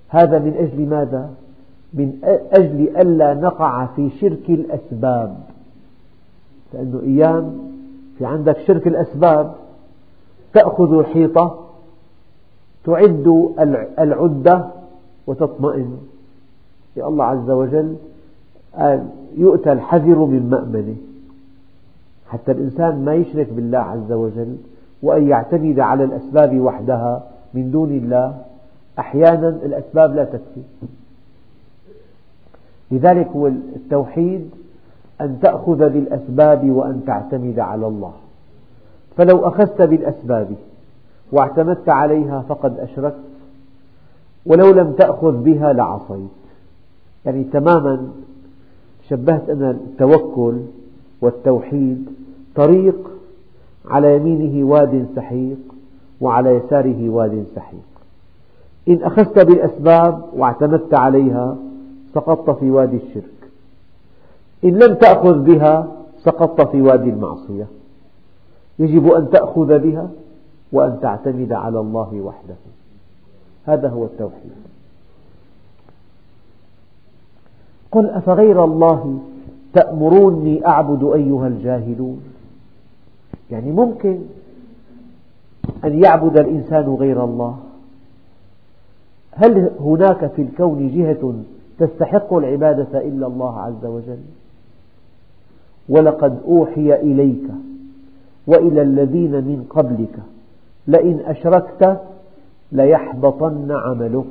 هذا 0.08 0.38
من 0.38 0.54
أجل 0.56 0.86
ماذا؟ 0.86 1.30
من 1.94 2.18
أجل 2.52 2.96
ألا 2.96 3.34
نقع 3.34 3.86
في 3.86 4.10
شرك 4.20 4.50
الأسباب. 4.50 5.36
لأنه 6.74 7.00
أيام 7.04 7.58
في 8.18 8.26
عندك 8.26 8.58
شرك 8.66 8.86
الأسباب 8.86 9.54
تأخذ 10.54 10.98
الحيطة 10.98 11.58
تعد 12.84 13.52
العدة 13.98 14.66
وتطمئن. 15.26 15.98
يا 16.96 17.08
الله 17.08 17.24
عز 17.24 17.50
وجل 17.50 17.96
قال 18.78 19.06
يؤتى 19.36 19.72
الحذر 19.72 20.24
من 20.24 20.50
مأمنه. 20.50 20.96
حتى 22.28 22.52
الإنسان 22.52 23.04
ما 23.04 23.14
يشرك 23.14 23.48
بالله 23.52 23.78
عز 23.78 24.12
وجل 24.12 24.56
وأن 25.02 25.28
يعتمد 25.28 25.80
على 25.80 26.04
الأسباب 26.04 26.60
وحدها 26.60 27.22
من 27.54 27.70
دون 27.70 27.90
الله 27.90 28.38
أحيانا 28.98 29.48
الأسباب 29.48 30.14
لا 30.14 30.24
تكفي. 30.24 30.62
لذلك 32.90 33.26
هو 33.26 33.46
التوحيد 33.46 34.50
أن 35.20 35.38
تأخذ 35.42 35.88
بالأسباب 35.88 36.70
وأن 36.70 37.02
تعتمد 37.06 37.58
على 37.58 37.86
الله. 37.86 38.12
فلو 39.16 39.48
أخذت 39.48 39.82
بالأسباب 39.82 40.54
واعتمدت 41.32 41.88
عليها 41.88 42.40
فقد 42.48 42.78
أشركت 42.78 43.31
ولو 44.46 44.70
لم 44.70 44.92
تأخذ 44.92 45.32
بها 45.32 45.72
لعصيت. 45.72 46.30
يعني 47.24 47.44
تماما 47.44 48.08
شبهت 49.08 49.50
أنا 49.50 49.70
التوكل 49.70 50.60
والتوحيد 51.20 52.06
طريق 52.54 53.10
على 53.86 54.16
يمينه 54.16 54.66
واد 54.66 55.06
سحيق 55.16 55.58
وعلى 56.20 56.50
يساره 56.50 57.08
واد 57.08 57.44
سحيق. 57.56 57.82
إن 58.88 59.02
أخذت 59.02 59.38
بالأسباب 59.38 60.24
واعتمدت 60.36 60.94
عليها 60.94 61.56
سقطت 62.14 62.58
في 62.58 62.70
وادي 62.70 62.96
الشرك. 62.96 63.50
إن 64.64 64.78
لم 64.78 64.94
تأخذ 64.94 65.38
بها 65.38 65.88
سقطت 66.18 66.68
في 66.68 66.80
وادي 66.82 67.10
المعصية. 67.10 67.66
يجب 68.78 69.06
أن 69.06 69.30
تأخذ 69.30 69.78
بها 69.78 70.10
وأن 70.72 70.98
تعتمد 71.02 71.52
على 71.52 71.80
الله 71.80 72.20
وحده. 72.20 72.54
هذا 73.66 73.88
هو 73.88 74.04
التوحيد. 74.04 74.52
قل 77.92 78.10
أفغير 78.10 78.64
الله 78.64 79.18
تأمروني 79.74 80.66
أعبد 80.66 81.04
أيها 81.04 81.46
الجاهلون؟ 81.46 82.20
يعني 83.50 83.72
ممكن 83.72 84.18
أن 85.84 86.04
يعبد 86.04 86.36
الإنسان 86.36 86.94
غير 86.94 87.24
الله. 87.24 87.58
هل 89.32 89.70
هناك 89.80 90.26
في 90.26 90.42
الكون 90.42 90.94
جهة 90.94 91.34
تستحق 91.78 92.34
العبادة 92.34 92.98
إلا 93.00 93.26
الله 93.26 93.60
عز 93.60 93.84
وجل؟ 93.84 94.20
ولقد 95.88 96.38
أوحي 96.48 96.94
إليك 96.94 97.44
وإلى 98.46 98.82
الذين 98.82 99.30
من 99.30 99.66
قبلك 99.70 100.14
لئن 100.86 101.20
أشركت 101.26 102.00
ليحبطن 102.72 103.70
عملك 103.70 104.24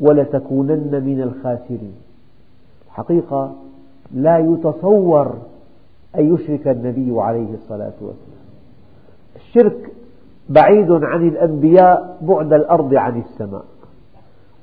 ولتكونن 0.00 1.02
من 1.06 1.22
الخاسرين. 1.22 1.94
حقيقة 2.90 3.52
لا 4.14 4.38
يتصور 4.38 5.34
أن 6.18 6.34
يشرك 6.34 6.68
النبي 6.68 7.20
عليه 7.20 7.54
الصلاة 7.54 7.92
والسلام. 8.00 8.42
الشرك 9.36 9.92
بعيد 10.48 10.90
عن 10.90 11.28
الأنبياء 11.28 12.18
بعد 12.22 12.52
الأرض 12.52 12.94
عن 12.94 13.20
السماء 13.20 13.64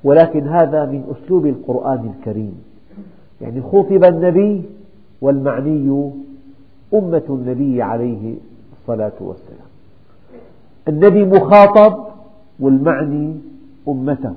ولكن 0.03 0.47
هذا 0.47 0.85
من 0.85 1.15
أسلوب 1.15 1.45
القرآن 1.45 2.13
الكريم. 2.17 2.63
يعني 3.41 3.61
خطب 3.61 4.03
النبي 4.03 4.63
والمعني 5.21 6.11
أمة 6.93 7.23
النبي 7.29 7.81
عليه 7.81 8.35
الصلاة 8.81 9.11
والسلام. 9.19 9.69
النبي 10.87 11.25
مخاطب 11.25 12.08
والمعني 12.59 13.35
أمته. 13.87 14.35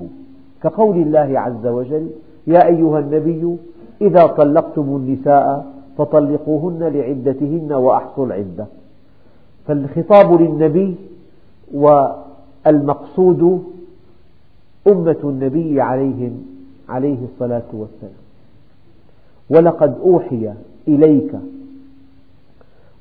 كقول 0.63 0.97
الله 0.97 1.41
عز 1.41 1.67
وجل 1.67 2.11
يا 2.47 2.67
أيها 2.67 2.99
النبي 2.99 3.57
إذا 4.01 4.27
طلقتم 4.27 4.83
النساء 4.83 5.73
فطلقوهن 5.99 6.79
لعدتهن 6.79 7.73
وأحصوا 7.73 8.27
العدة. 8.27 8.67
فالخطاب 9.67 10.43
للنبي 10.43 10.95
والمقصود 11.75 13.65
أمة 14.87 15.21
النبي 15.25 15.81
عليهم 15.81 16.45
عليه 16.89 17.19
الصلاة 17.25 17.69
والسلام. 17.73 18.23
ولقد 19.51 19.99
أوحي 19.99 20.53
إليك 20.89 21.33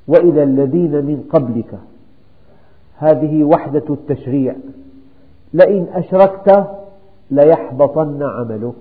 وإلى 0.08 0.42
الذين 0.42 0.90
من 0.90 1.24
قبلك. 1.30 1.78
هذه 2.96 3.44
وحدة 3.44 3.84
التشريع. 3.90 4.54
لئن 5.54 5.86
أشركت 5.94 6.66
ليحبطن 7.30 8.22
عملك 8.22 8.74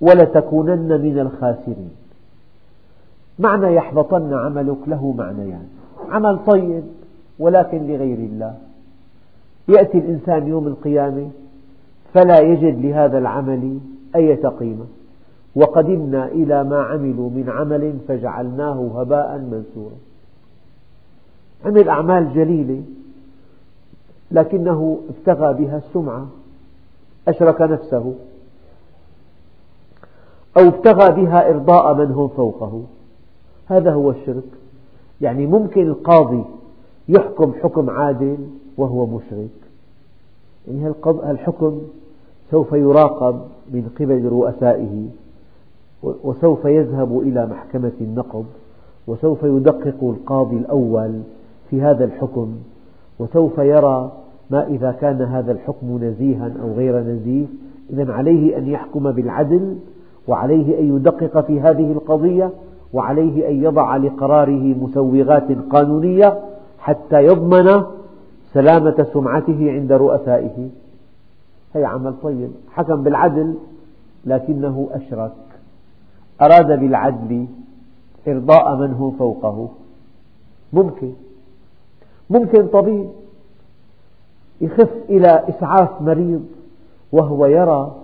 ولتكونن 0.00 1.00
من 1.00 1.18
الخاسرين. 1.18 1.90
معنى 3.38 3.74
يحبطن 3.74 4.34
عملك 4.34 4.78
له 4.86 5.14
معنيان. 5.18 5.48
يعني 5.48 5.68
عمل 6.10 6.38
طيب 6.46 6.82
ولكن 7.38 7.78
لغير 7.86 8.18
الله. 8.18 8.54
يأتي 9.68 9.98
الإنسان 9.98 10.48
يوم 10.48 10.66
القيامة 10.66 11.28
فلا 12.14 12.40
يجد 12.40 12.84
لهذا 12.84 13.18
العمل 13.18 13.78
أي 14.16 14.34
قيمة 14.34 14.84
وقدمنا 15.56 16.26
إلى 16.26 16.64
ما 16.64 16.82
عملوا 16.82 17.30
من 17.30 17.44
عمل 17.48 17.92
فجعلناه 18.08 18.90
هباء 19.00 19.38
منثورا. 19.38 19.96
عمل 21.64 21.88
أعمال 21.88 22.34
جليلة 22.34 22.82
لكنه 24.30 25.00
ابتغى 25.08 25.54
بها 25.54 25.76
السمعة 25.76 26.26
أشرك 27.28 27.60
نفسه 27.60 28.14
أو 30.56 30.62
ابتغى 30.62 31.24
بها 31.24 31.50
إرضاء 31.50 31.94
من 31.94 32.12
هم 32.12 32.28
فوقه. 32.28 32.82
هذا 33.66 33.92
هو 33.92 34.10
الشرك. 34.10 34.44
يعني 35.20 35.46
ممكن 35.46 35.88
القاضي 35.88 36.44
يحكم 37.08 37.52
حكم 37.62 37.90
عادل 37.90 38.38
وهو 38.76 39.06
مشرك. 39.06 39.50
يعني 40.68 40.94
الحكم 41.06 41.82
سوف 42.50 42.72
يراقب 42.72 43.40
من 43.72 43.88
قبل 43.98 44.28
رؤسائه 44.28 45.08
وسوف 46.02 46.64
يذهب 46.64 47.20
إلى 47.20 47.46
محكمة 47.46 47.92
النقض 48.00 48.44
وسوف 49.06 49.42
يدقق 49.42 50.02
القاضي 50.02 50.56
الأول 50.56 51.20
في 51.70 51.82
هذا 51.82 52.04
الحكم 52.04 52.56
وسوف 53.18 53.58
يرى 53.58 54.12
ما 54.50 54.66
إذا 54.66 54.92
كان 54.92 55.22
هذا 55.22 55.52
الحكم 55.52 56.04
نزيها 56.04 56.52
أو 56.62 56.72
غير 56.72 57.00
نزيه. 57.00 57.46
إذا 57.90 58.12
عليه 58.12 58.58
أن 58.58 58.68
يحكم 58.68 59.12
بالعدل 59.12 59.78
وعليه 60.28 60.80
أن 60.80 60.96
يدقق 60.96 61.46
في 61.46 61.60
هذه 61.60 61.92
القضية 61.92 62.50
وعليه 62.92 63.48
أن 63.48 63.62
يضع 63.64 63.96
لقراره 63.96 64.74
مسوغات 64.80 65.52
قانونية 65.70 66.40
حتى 66.78 67.24
يضمن 67.24 67.82
سلامة 68.52 69.06
سمعته 69.12 69.72
عند 69.72 69.92
رؤسائه. 69.92 70.68
هي 71.74 71.84
عمل 71.84 72.14
طيب. 72.22 72.50
حكم 72.70 73.02
بالعدل 73.02 73.54
لكنه 74.24 74.88
أشرك. 74.92 75.32
أراد 76.42 76.80
بالعدل 76.80 77.46
إرضاء 78.28 78.76
من 78.76 78.92
هم 78.92 79.10
فوقه. 79.10 79.68
ممكن. 80.72 81.12
ممكن 82.30 82.66
طبيب 82.66 83.08
يخف 84.60 84.90
إلى 85.08 85.44
إسعاف 85.48 86.02
مريض 86.02 86.44
وهو 87.12 87.46
يرى 87.46 87.94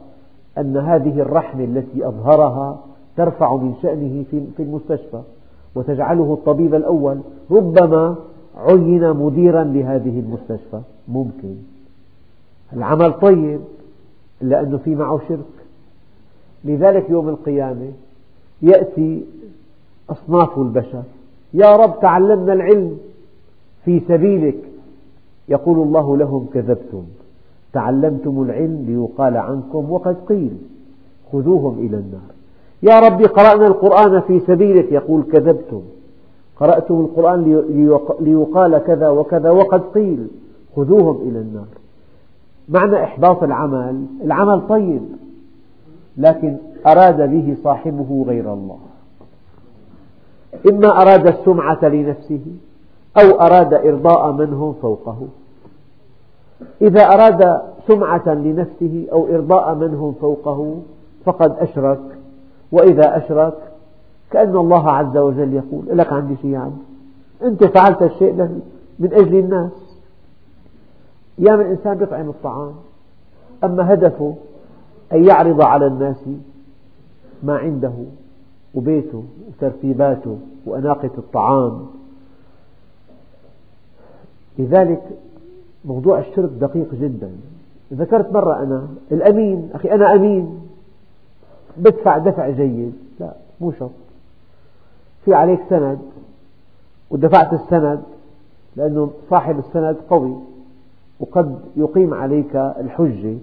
أن 0.58 0.76
هذه 0.76 1.20
الرحمة 1.20 1.64
التي 1.64 2.06
أظهرها 2.06 2.78
ترفع 3.16 3.56
من 3.56 3.74
شأنه 3.82 4.24
في 4.56 4.62
المستشفى 4.62 5.22
وتجعله 5.74 6.32
الطبيب 6.34 6.74
الأول 6.74 7.20
ربما 7.50 8.16
عين 8.56 9.12
مديرا 9.12 9.64
لهذه 9.64 10.20
المستشفى. 10.20 10.80
ممكن. 11.08 11.54
العمل 12.72 13.12
طيب 13.12 13.60
إلا 14.42 14.60
أنه 14.60 14.78
في 14.78 14.94
معه 14.94 15.20
شرك. 15.28 15.66
لذلك 16.64 17.10
يوم 17.10 17.28
القيامة 17.28 17.92
يأتي 18.62 19.24
أصناف 20.10 20.58
البشر. 20.58 21.02
يا 21.54 21.76
رب 21.76 22.00
تعلمنا 22.00 22.52
العلم. 22.52 22.98
في 23.85 24.01
سبيلك. 24.01 24.59
يقول 25.49 25.78
الله 25.78 26.16
لهم 26.16 26.47
كذبتم 26.55 27.03
تعلمتم 27.72 28.43
العلم 28.43 28.85
ليقال 28.87 29.37
عنكم 29.37 29.93
وقد 29.93 30.16
قيل 30.28 30.57
خذوهم 31.33 31.78
إلى 31.78 31.97
النار. 31.97 32.31
يا 32.83 33.01
رب 33.01 33.22
قرأنا 33.22 33.66
القرآن 33.66 34.20
في 34.20 34.41
سبيلك. 34.41 34.93
يقول 34.93 35.22
كذبتم 35.22 35.83
قرأتم 36.57 37.01
القرآن 37.01 37.64
ليقال 38.20 38.78
كذا 38.78 39.09
وكذا 39.09 39.51
وقد 39.51 39.81
قيل 39.81 40.26
خذوهم 40.76 41.28
إلى 41.28 41.39
النار. 41.39 41.68
معنى 42.68 43.05
إحباط 43.05 43.43
العمل 43.43 44.05
العمل 44.24 44.68
طيب 44.68 45.03
لكن 46.16 46.57
أراد 46.87 47.31
به 47.31 47.57
صاحبه 47.64 48.24
غير 48.28 48.53
الله. 48.53 48.78
إما 50.70 51.03
أراد 51.03 51.26
السمعة 51.26 51.89
لنفسه 51.89 52.41
أو 53.16 53.40
أراد 53.40 53.74
إرضاء 53.74 54.32
من 54.32 54.52
هم 54.52 54.74
فوقه. 54.82 55.28
إذا 56.82 57.02
أراد 57.02 57.61
سمعة 57.88 58.28
لنفسه 58.28 59.06
أو 59.12 59.26
إرضاء 59.26 59.74
من 59.74 59.94
هم 59.94 60.14
فوقه 60.20 60.76
فقد 61.24 61.56
أشرك. 61.58 62.00
وإذا 62.72 63.16
أشرك 63.16 63.54
كأن 64.30 64.56
الله 64.56 64.90
عز 64.90 65.16
وجل 65.16 65.54
يقول 65.54 65.98
لك 65.98 66.12
عندي 66.12 66.36
شيء 66.36 66.54
عندي 66.54 66.82
أنت 67.42 67.64
فعلت 67.64 68.02
الشيء 68.02 68.32
من 68.98 69.12
أجل 69.12 69.38
الناس. 69.38 69.70
أيام 71.38 71.61
الإنسان 71.61 72.02
يطعم 72.02 72.28
الطعام. 72.28 72.72
أما 73.64 73.94
هدفه 73.94 74.34
أن 75.12 75.24
يعرض 75.24 75.61
على 75.61 75.86
الناس 75.86 76.24
ما 77.42 77.58
عنده 77.58 77.92
وبيته 78.74 79.24
وترتيباته 79.48 80.38
وأناقة 80.66 81.11
الطعام. 81.18 81.86
لذلك 84.61 85.02
موضوع 85.84 86.18
الشرك 86.18 86.50
دقيق 86.50 86.94
جدا. 86.94 87.30
ذكرت 87.92 88.32
مرة 88.32 88.62
أنا 88.62 88.88
الأمين 89.12 89.68
أخي 89.74 89.90
أنا 89.90 90.14
أمين. 90.14 90.61
بدفع 91.76 92.18
دفع 92.18 92.50
جيد. 92.50 92.92
لا 93.20 93.32
مو 93.61 93.72
شرط. 93.72 93.90
في 95.24 95.34
عليك 95.34 95.61
سند 95.70 95.98
ودفعت 97.11 97.52
السند 97.52 98.02
لأنه 98.76 99.11
صاحب 99.30 99.58
السند 99.58 99.96
قوي 100.11 100.34
وقد 101.20 101.58
يقيم 101.76 102.14
عليك 102.14 102.56
الحجة 102.56 103.36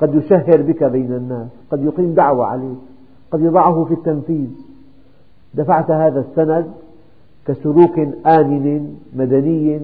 قد 0.00 0.14
يشهر 0.14 0.62
بك 0.62 0.84
بين 0.84 1.12
الناس 1.12 1.48
قد 1.70 1.84
يقيم 1.84 2.14
دعوة 2.14 2.46
عليك 2.46 2.78
قد 3.30 3.40
يضعه 3.40 3.84
في 3.84 3.94
التنفيذ. 3.94 4.50
دفعت 5.54 5.90
هذا 5.90 6.20
السند 6.20 6.72
كسلوك 7.46 7.98
آمن 8.26 8.96
مدني 9.16 9.80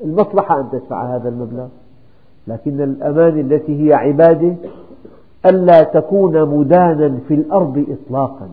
المصلحة 0.00 0.60
أن 0.60 0.70
تدفع 0.72 1.16
هذا 1.16 1.28
المبلغ 1.28 1.66
لكن 2.46 2.80
الأمان 2.80 3.40
التي 3.40 3.86
هي 3.86 3.94
عبادة 3.94 4.54
ألا 5.46 5.82
تكون 5.82 6.58
مدانا 6.58 7.18
في 7.28 7.34
الأرض 7.34 7.86
إطلاقا. 7.88 8.48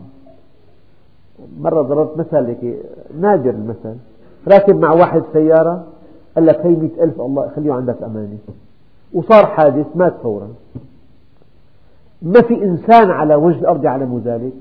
مرة 1.60 1.82
ضربت 1.82 2.18
مثل 2.18 2.56
نادر 3.20 3.50
المثل 3.50 3.96
راكب 4.48 4.76
مع 4.80 4.92
واحد 4.94 5.24
سيارة 5.34 5.84
قال 6.36 6.46
لك 6.46 6.60
هي 6.66 6.70
مئة 6.70 7.04
ألف 7.04 7.22
الله 7.22 7.52
خليه 7.56 7.74
عندك 7.74 8.04
أمانة. 8.04 8.38
وصار 9.14 9.46
حادث 9.46 9.86
مات 9.96 10.14
فورا. 10.24 10.48
ما 12.22 12.42
في 12.42 12.64
إنسان 12.64 13.12
على 13.12 13.36
وجه 13.36 13.60
الأرض 13.60 13.84
يعلم 13.84 14.22
ذلك. 14.26 14.54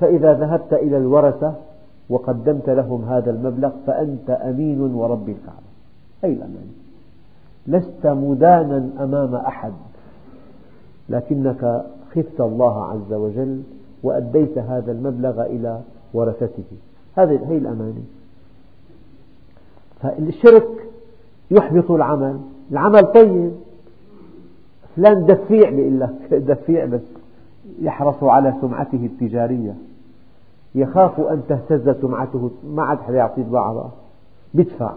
فإذا 0.00 0.32
ذهبت 0.32 0.72
إلى 0.72 0.96
الورثة 0.96 1.54
وقدمت 2.08 2.70
لهم 2.70 3.04
هذا 3.04 3.30
المبلغ 3.30 3.70
فأنت 3.86 4.30
أمين 4.30 4.80
ورب 4.80 5.28
الكعبة. 5.28 5.72
أي 6.24 6.32
الأمان. 6.32 6.68
لست 7.66 8.06
مدانا 8.06 8.88
أمام 9.00 9.34
أحد 9.34 9.72
لكنك 11.08 11.84
خفت 12.14 12.40
الله 12.40 12.84
عز 12.84 13.12
وجل 13.12 13.62
وأديت 14.02 14.58
هذا 14.58 14.92
المبلغ 14.92 15.42
إلى 15.42 15.80
ورثته. 16.14 16.64
هذه 17.16 17.40
هي 17.48 17.56
الأمانة 17.58 18.02
فالشرك 20.02 20.68
يحبط 21.50 21.90
العمل. 21.90 22.40
العمل 22.70 23.06
طيب. 23.12 23.52
فلان 24.96 25.26
دفيع 25.26 25.70
بيقول 25.70 26.00
لك 26.00 26.34
دفيع 26.34 26.84
بس 26.84 27.00
يحرص 27.80 28.22
على 28.22 28.54
سمعته 28.60 29.06
التجارية. 29.06 29.74
يخاف 30.74 31.20
أن 31.20 31.42
تهتز 31.48 32.00
سمعته 32.00 32.50
ما 32.74 32.82
عاد 32.82 32.98
حدا 33.00 33.16
يعطيه 33.16 33.42
بضاعة 33.42 33.92
بدفع. 34.54 34.92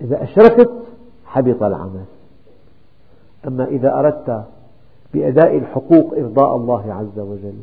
إذا 0.00 0.22
أشركت 0.22 0.72
حبط 1.26 1.62
العمل. 1.62 2.04
أما 3.46 3.64
إذا 3.64 3.98
أردت 3.98 4.44
بأداء 5.14 5.56
الحقوق 5.56 6.14
إرضاء 6.18 6.56
الله 6.56 6.94
عز 6.94 7.18
وجل 7.18 7.54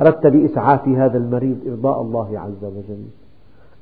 أردت 0.00 0.26
بإسعاف 0.26 0.88
هذا 0.88 1.18
المريض 1.18 1.56
إرضاء 1.66 2.02
الله 2.02 2.40
عز 2.40 2.64
وجل 2.64 3.04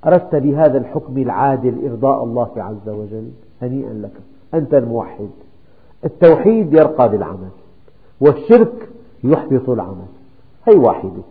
أردت 0.07 0.35
بهذا 0.35 0.79
الحكم 0.79 1.19
العادل 1.19 1.89
إرضاء 1.89 2.25
الله 2.25 2.51
عز 2.57 2.89
وجل 2.89 3.31
هنيئا 3.63 3.93
لك. 3.93 4.13
أنت 4.55 4.75
الموحد. 4.75 5.29
التوحيد 6.05 6.73
يرقى 6.73 7.09
بالعمل 7.09 7.49
والشرك 8.21 8.89
يحبط 9.25 9.71
العمل. 9.71 10.07
هي 10.69 10.75
واحدة. 10.77 11.23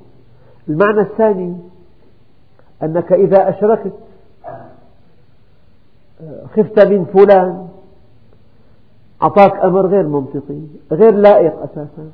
المعنى 0.69 1.01
الثاني 1.01 1.57
أنك 2.83 3.13
إذا 3.13 3.49
أشركت 3.49 3.93
خفت 6.55 6.79
من 6.87 7.05
فلان 7.05 7.67
أعطاك 9.23 9.65
أمر 9.65 9.87
غير 9.87 10.07
منطقي 10.07 10.61
غير 10.91 11.13
لائق 11.13 11.61
أساسا 11.63 12.11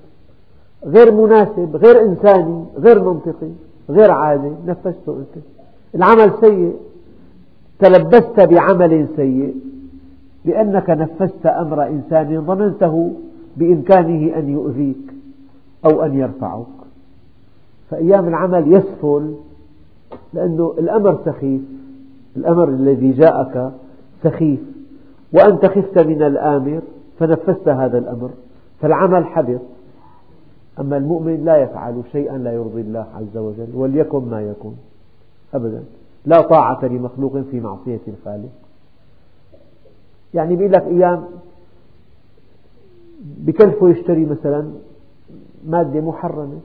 غير 0.86 1.12
مناسب 1.12 1.76
غير 1.76 2.02
إنساني 2.02 2.66
غير 2.78 3.04
منطقي 3.04 3.52
غير 3.90 4.12
عادي 4.12 4.52
نفذته 4.66 5.18
أنت. 5.18 5.44
العمل 5.96 6.32
سيء 6.42 6.76
تلبست 7.80 8.40
بعمل 8.40 9.08
سيء 9.16 9.56
لأنك 10.46 10.90
نفذت 10.90 11.46
أمر 11.46 11.88
إنسان 11.88 12.46
ظننته 12.46 13.14
بإمكانه 13.58 14.38
أن 14.38 14.50
يؤذيك 14.50 15.14
أو 15.86 16.04
أن 16.06 16.14
يرفعك. 16.14 16.77
فأيام 17.90 18.28
العمل 18.28 18.74
يسفل 18.74 19.36
لأنه 20.34 20.76
الأمر 20.80 21.20
سخيف. 21.26 21.62
الأمر 22.38 22.70
الذي 22.70 23.12
جاءك 23.12 23.72
سخيف. 24.24 24.60
وأنت 25.34 25.66
خفت 25.66 25.98
من 25.98 26.24
الآمر 26.24 26.82
فنفذت 27.20 27.68
هذا 27.68 27.98
الأمر. 27.98 28.30
فالعمل 28.82 29.26
حبط. 29.26 29.62
أما 30.80 30.98
المؤمن 30.98 31.46
لا 31.46 31.58
يفعل 31.58 32.02
شيئا 32.12 32.38
لا 32.38 32.54
يرضي 32.54 32.82
الله 32.82 33.08
عز 33.16 33.38
وجل 33.38 33.68
وليكن 33.74 34.30
ما 34.30 34.42
يكن 34.42 34.72
أبدا. 35.54 35.84
لا 36.26 36.42
طاعة 36.42 36.86
لمخلوق 36.86 37.38
في 37.52 37.60
معصية 37.60 38.00
الخالق. 38.08 38.50
يعني 40.34 40.56
بيقول 40.56 40.74
لك 40.74 40.84
أيام 40.84 41.24
بكلفه 43.38 43.90
يشتري 43.90 44.26
مثلا 44.26 44.72
مادة 45.68 46.02
محرمة. 46.02 46.60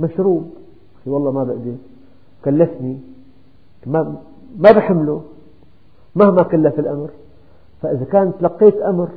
مشروب. 0.00 0.50
والله 1.06 1.30
ما 1.30 1.44
بقدر 1.44 1.74
كلفني. 2.44 2.98
ما 3.86 4.14
ما 4.58 4.72
بحمله. 4.72 5.22
مهما 6.16 6.42
كلف 6.42 6.78
الأمر. 6.78 7.08
فإذا 7.82 8.04
كان 8.04 8.32
تلقيت 8.40 8.76
أمر 8.76 9.08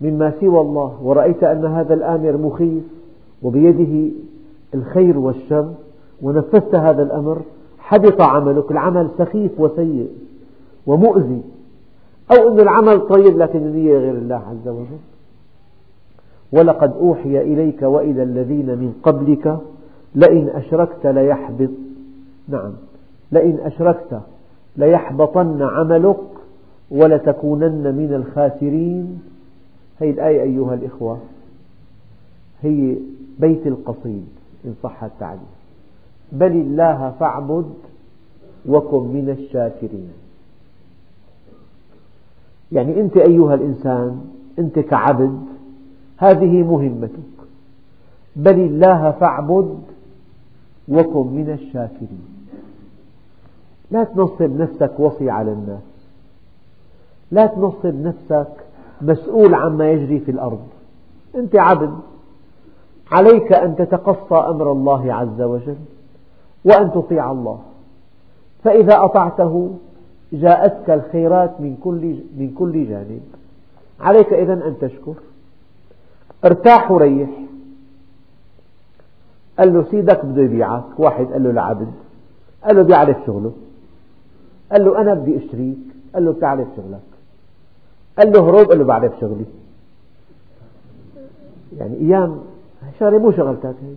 مما 0.00 0.32
سوى 0.40 0.60
الله 0.60 0.98
ورأيت 1.02 1.44
أن 1.44 1.64
هذا 1.64 1.94
الآمر 1.94 2.36
مخيف 2.36 2.84
وبيده 3.42 4.12
الخير 4.74 5.18
والشر 5.18 5.72
ونفذت 6.22 6.74
هذا 6.74 7.02
الأمر 7.02 7.42
حبط 7.78 8.20
عملك. 8.20 8.70
العمل 8.70 9.08
سخيف 9.18 9.60
وسيء 9.60 10.08
ومؤذي. 10.86 11.42
أو 12.30 12.48
أن 12.48 12.60
العمل 12.60 13.00
طيب 13.00 13.38
لكن 13.38 13.58
النية 13.58 13.98
غير 13.98 14.14
الله 14.14 14.42
عز 14.50 14.68
وجل. 14.68 14.98
ولقد 16.52 16.92
أوحي 16.92 17.40
إليك 17.40 17.82
وإلى 17.82 18.22
الذين 18.22 18.66
من 18.66 18.92
قبلك 19.02 19.58
لئن 20.14 20.48
أشركت 20.48 21.06
ليحبط. 21.06 21.70
نعم. 22.48 22.72
لئن 23.32 23.58
أشركت 23.60 24.20
ليحبطن 24.76 25.62
عملك 25.62 26.20
ولتكونن 26.90 27.94
من 27.94 28.14
الخاسرين. 28.14 29.22
هذه 30.00 30.10
الآية 30.10 30.42
أيها 30.42 30.74
الإخوة 30.74 31.18
هي 32.62 32.96
بيت 33.38 33.66
القصيد 33.66 34.28
إن 34.64 34.74
صح 34.82 35.04
التعبير. 35.04 35.54
بل 36.32 36.52
الله 36.52 37.14
فاعبد 37.20 37.74
وكن 38.68 38.98
من 38.98 39.36
الشاكرين. 39.38 40.12
يعني 42.72 43.00
أنت 43.00 43.16
أيها 43.16 43.54
الإنسان 43.54 44.24
أنت 44.58 44.78
كعبد 44.78 45.38
هذه 46.16 46.62
مهمتك. 46.62 47.34
بل 48.36 48.60
الله 48.60 49.10
فاعبد 49.10 49.78
وكن 50.88 51.26
من 51.26 51.50
الشاكرين. 51.50 52.28
لا 53.90 54.04
تنصب 54.04 54.60
نفسك 54.60 54.92
وصي 54.98 55.30
على 55.30 55.52
الناس. 55.52 55.82
لا 57.30 57.46
تنصب 57.46 57.94
نفسك 57.94 58.52
مسؤول 59.00 59.54
عما 59.54 59.90
يجري 59.90 60.20
في 60.20 60.30
الأرض. 60.30 60.68
أنت 61.34 61.56
عبد. 61.56 61.98
عليك 63.10 63.52
أن 63.52 63.76
تتقصى 63.76 64.34
أمر 64.34 64.72
الله 64.72 65.14
عز 65.14 65.42
وجل 65.42 65.76
وأن 66.64 66.92
تطيع 66.92 67.30
الله. 67.30 67.60
فإذا 68.64 69.04
أطعته 69.04 69.70
جاءتك 70.32 70.90
الخيرات 70.90 71.60
من 71.60 71.76
كل 71.76 72.16
من 72.36 72.54
كل 72.58 72.88
جانب. 72.88 73.22
عليك 74.00 74.32
إذن 74.32 74.62
أن 74.62 74.74
تشكر. 74.80 75.14
ارتاح 76.44 76.90
وريح. 76.90 77.30
قال 79.58 79.74
له 79.74 79.84
سيدك 79.90 80.24
بده 80.24 80.42
يبيعك. 80.42 80.84
واحد 80.98 81.26
قال 81.26 81.42
له 81.42 81.50
لعبد 81.50 81.92
قال 82.64 82.76
له 82.76 82.82
بيعرف 82.82 83.16
شغله. 83.26 83.52
قال 84.72 84.84
له 84.84 85.00
أنا 85.00 85.14
بدي 85.14 85.36
أشتريك. 85.36 85.78
قال 86.14 86.24
له 86.24 86.32
بتعرف 86.32 86.68
شغلك. 86.76 87.00
قال 88.18 88.32
له 88.32 88.40
هروب. 88.40 88.68
قال 88.68 88.78
له 88.78 88.84
بعرف 88.84 89.12
شغلي. 89.20 89.44
يعني 91.78 91.96
أيام 91.96 92.38
شغلة 92.98 93.18
مو 93.18 93.32
شغلتك 93.32 93.74
هي. 93.82 93.94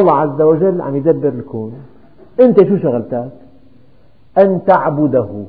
الله 0.00 0.12
عز 0.12 0.40
وجل 0.40 0.80
عم 0.80 0.96
يدبر 0.96 1.28
الكون. 1.28 1.72
أنت 2.40 2.64
شو 2.64 2.76
شغلتك؟ 2.76 3.30
أن 4.38 4.60
تعبده. 4.66 5.44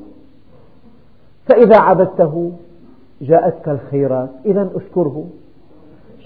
فإذا 1.46 1.76
عبدته 1.76 2.52
جاءتك 3.20 3.68
الخيرات. 3.68 4.30
إذا 4.44 4.70
أشكره. 4.74 5.24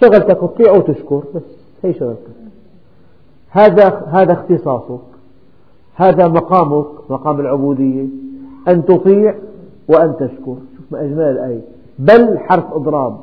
شغلتك 0.01 0.39
تطيع 0.41 0.73
وتشكر. 0.73 1.23
بس 1.35 1.43
هي 1.83 1.95
شغلتك. 1.95 2.42
هذا 3.53 4.07
هذا 4.13 4.33
اختصاصك. 4.33 5.01
هذا 5.95 6.29
مقامك 6.29 7.11
مقام 7.11 7.41
العبودية. 7.41 8.07
أن 8.69 8.85
تطيع 8.85 9.35
وأن 9.89 10.15
تشكر. 10.17 10.57
شوف 10.77 10.93
ما 10.93 11.01
أجمل 11.01 11.21
الآية. 11.21 11.61
بل 11.99 12.39
حرف 12.39 12.73
إضراب. 12.73 13.21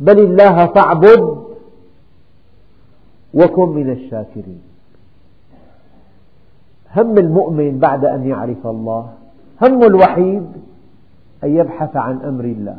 بل 0.00 0.18
الله 0.18 0.66
فاعبد 0.66 1.36
وكن 3.34 3.68
من 3.68 3.90
الشاكرين. 3.90 4.60
هم 6.96 7.18
المؤمن 7.18 7.78
بعد 7.78 8.04
أن 8.04 8.26
يعرف 8.26 8.66
الله. 8.66 9.08
همه 9.62 9.86
الوحيد 9.86 10.46
أن 11.44 11.56
يبحث 11.56 11.96
عن 11.96 12.18
أمر 12.18 12.44
الله. 12.44 12.78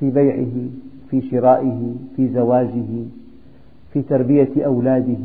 في 0.00 0.10
بيعه 0.10 0.68
في 1.10 1.30
شرائه 1.30 1.94
في 2.16 2.28
زواجه. 2.28 3.04
في 3.94 4.02
تربية 4.02 4.66
أولاده 4.66 5.24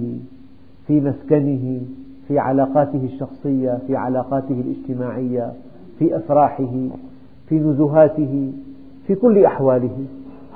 في 0.88 1.00
مسكنه 1.00 1.82
في 2.28 2.40
علاقاته 2.40 3.10
الشخصية 3.14 3.80
في 3.88 3.96
علاقاته 3.96 4.64
الاجتماعية 4.66 5.54
في 6.00 6.18
أفراحه 6.18 6.72
في 7.50 7.56
نزهاته 7.60 8.52
في 9.08 9.16
كل 9.16 9.46
أحواله. 9.46 9.98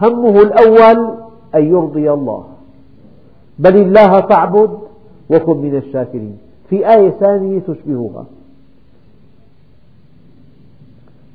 همه 0.01 0.41
الأول 0.41 1.18
أن 1.55 1.66
يرضي 1.66 2.11
الله. 2.11 2.43
بل 3.59 3.78
الله 3.78 4.22
فاعبد 4.22 4.78
وكن 5.30 5.57
من 5.57 5.76
الشاكرين. 5.76 6.38
في 6.70 6.89
آية 6.89 7.09
ثانية 7.09 7.59
تشبهها. 7.59 8.26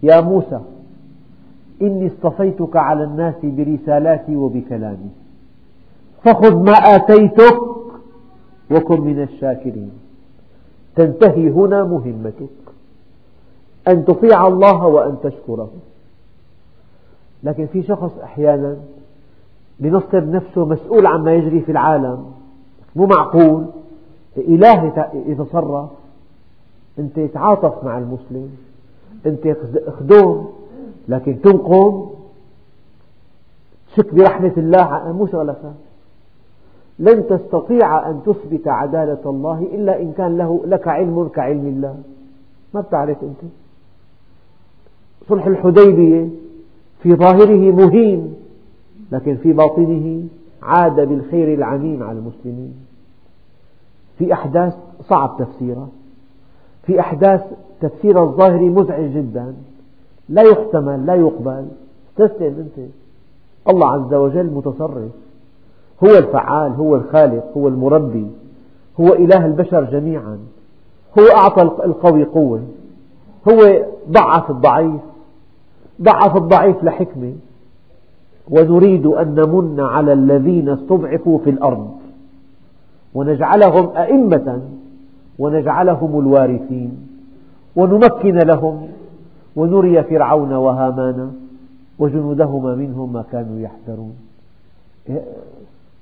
يا 0.02 0.20
موسى 0.20 0.60
إني 1.82 2.06
اصطفيتك 2.06 2.76
على 2.76 3.04
الناس 3.04 3.34
برسالاتي 3.42 4.36
وبكلامي. 4.36 5.10
فخذ 6.32 6.56
ما 6.56 6.72
آتيتك 6.72 7.60
وكن 8.70 9.00
من 9.00 9.22
الشاكرين. 9.22 9.90
تنتهي 10.96 11.50
هنا 11.50 11.84
مهمتك. 11.84 12.48
أن 13.88 14.04
تطيع 14.04 14.46
الله 14.46 14.86
وأن 14.86 15.16
تشكره. 15.22 15.70
لكن 17.42 17.66
في 17.66 17.82
شخص 17.82 18.18
أحيانا 18.22 18.76
بنصب 19.80 20.28
نفسه 20.28 20.64
مسؤول 20.64 21.06
عما 21.06 21.34
يجري 21.34 21.60
في 21.60 21.72
العالم 21.72 22.32
مو 22.96 23.06
معقول 23.06 23.66
إله 24.36 25.10
يتصرف 25.26 25.90
أنت 26.98 27.20
تعاطف 27.20 27.84
مع 27.84 27.98
المسلم 27.98 28.50
أنت 29.26 29.56
خدوم 30.00 30.52
لكن 31.08 31.40
تنقم 31.40 32.06
تشك 33.92 34.14
برحمة 34.14 34.52
الله 34.56 35.12
مو 35.12 35.26
شغلك 35.26 35.72
لن 36.99 37.26
تستطيع 37.26 38.11
أن 38.11 38.20
تثبت 38.26 38.68
عدالة 38.68 39.20
الله 39.26 39.66
إلا 39.74 40.03
إن 40.03 40.12
كان 40.12 40.38
له 40.38 40.61
لك 40.66 40.88
علم 40.88 41.28
كعلم 41.28 41.66
الله. 41.66 41.96
ما 42.74 42.80
بتعرف 42.80 43.22
أنت؟ 43.22 43.51
صلح 45.28 45.46
الحديبية 45.46 46.28
في 47.03 47.14
ظاهره 47.14 47.72
مهين 47.72 48.34
لكن 49.12 49.36
في 49.36 49.53
باطنه 49.53 50.24
عاد 50.62 51.01
بالخير 51.01 51.55
العميم 51.55 52.03
على 52.03 52.18
المسلمين. 52.18 52.74
في 54.18 54.32
أحداث 54.32 54.76
صعب 55.09 55.36
تفسيرها. 55.38 55.88
في 56.82 57.01
أحداث 57.01 57.42
تفسير 57.80 58.22
الظاهري 58.22 58.68
مزعج 58.68 59.05
جدا. 59.05 59.55
لا 60.28 60.42
يحتمل 60.42 61.07
لا 61.07 61.14
يقبل. 61.14 61.68
استسلم 62.11 62.68
أنت. 62.76 62.88
الله 63.68 63.92
عز 63.92 64.14
وجل 64.14 64.46
متصرف. 64.46 65.11
هو 66.05 66.09
الفعال 66.09 66.72
هو 66.72 66.96
الخالق 66.96 67.44
هو 67.57 67.68
المربي 67.68 68.26
هو 69.01 69.12
إله 69.12 69.46
البشر 69.46 69.84
جميعا 69.84 70.38
هو 71.18 71.24
أعطى 71.36 71.62
القوي 71.62 72.24
قوة 72.24 72.62
هو 73.49 73.84
ضعف 74.11 74.51
الضعيف 74.51 75.01
ضعف 76.03 76.36
الضعيف 76.36 76.84
لحكمة 76.84 77.32
ونريد 78.51 79.07
أن 79.07 79.34
نمن 79.34 79.80
على 79.80 80.12
الذين 80.12 80.68
استضعفوا 80.68 81.38
في 81.38 81.51
الأرض 81.51 81.90
ونجعلهم 83.14 83.96
أئمة 83.96 84.61
ونجعلهم 85.38 86.20
الوارثين 86.20 87.07
ونمكن 87.76 88.34
لهم 88.38 88.88
ونري 89.57 90.03
فرعون 90.03 90.53
وهامان 90.53 91.32
وجنودهما 91.99 92.74
منهم 92.74 93.12
ما 93.12 93.24
كانوا 93.32 93.61
يحذرون. 93.61 94.14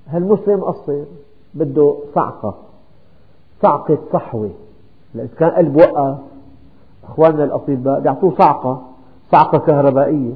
هالمسلم 0.09 0.65
قصر 0.65 1.05
بده 1.55 1.97
صعقة 2.15 2.55
صعقة 3.63 3.99
صحوة. 4.13 4.51
إذا 5.15 5.29
كان 5.39 5.51
قلب 5.51 5.77
وقف 5.77 6.19
أخواننا 7.05 7.45
الأطباء 7.45 8.01
بيعطوه 8.01 8.35
صعقة 8.39 8.83
صعقة 9.33 9.59
كهربائية. 9.59 10.33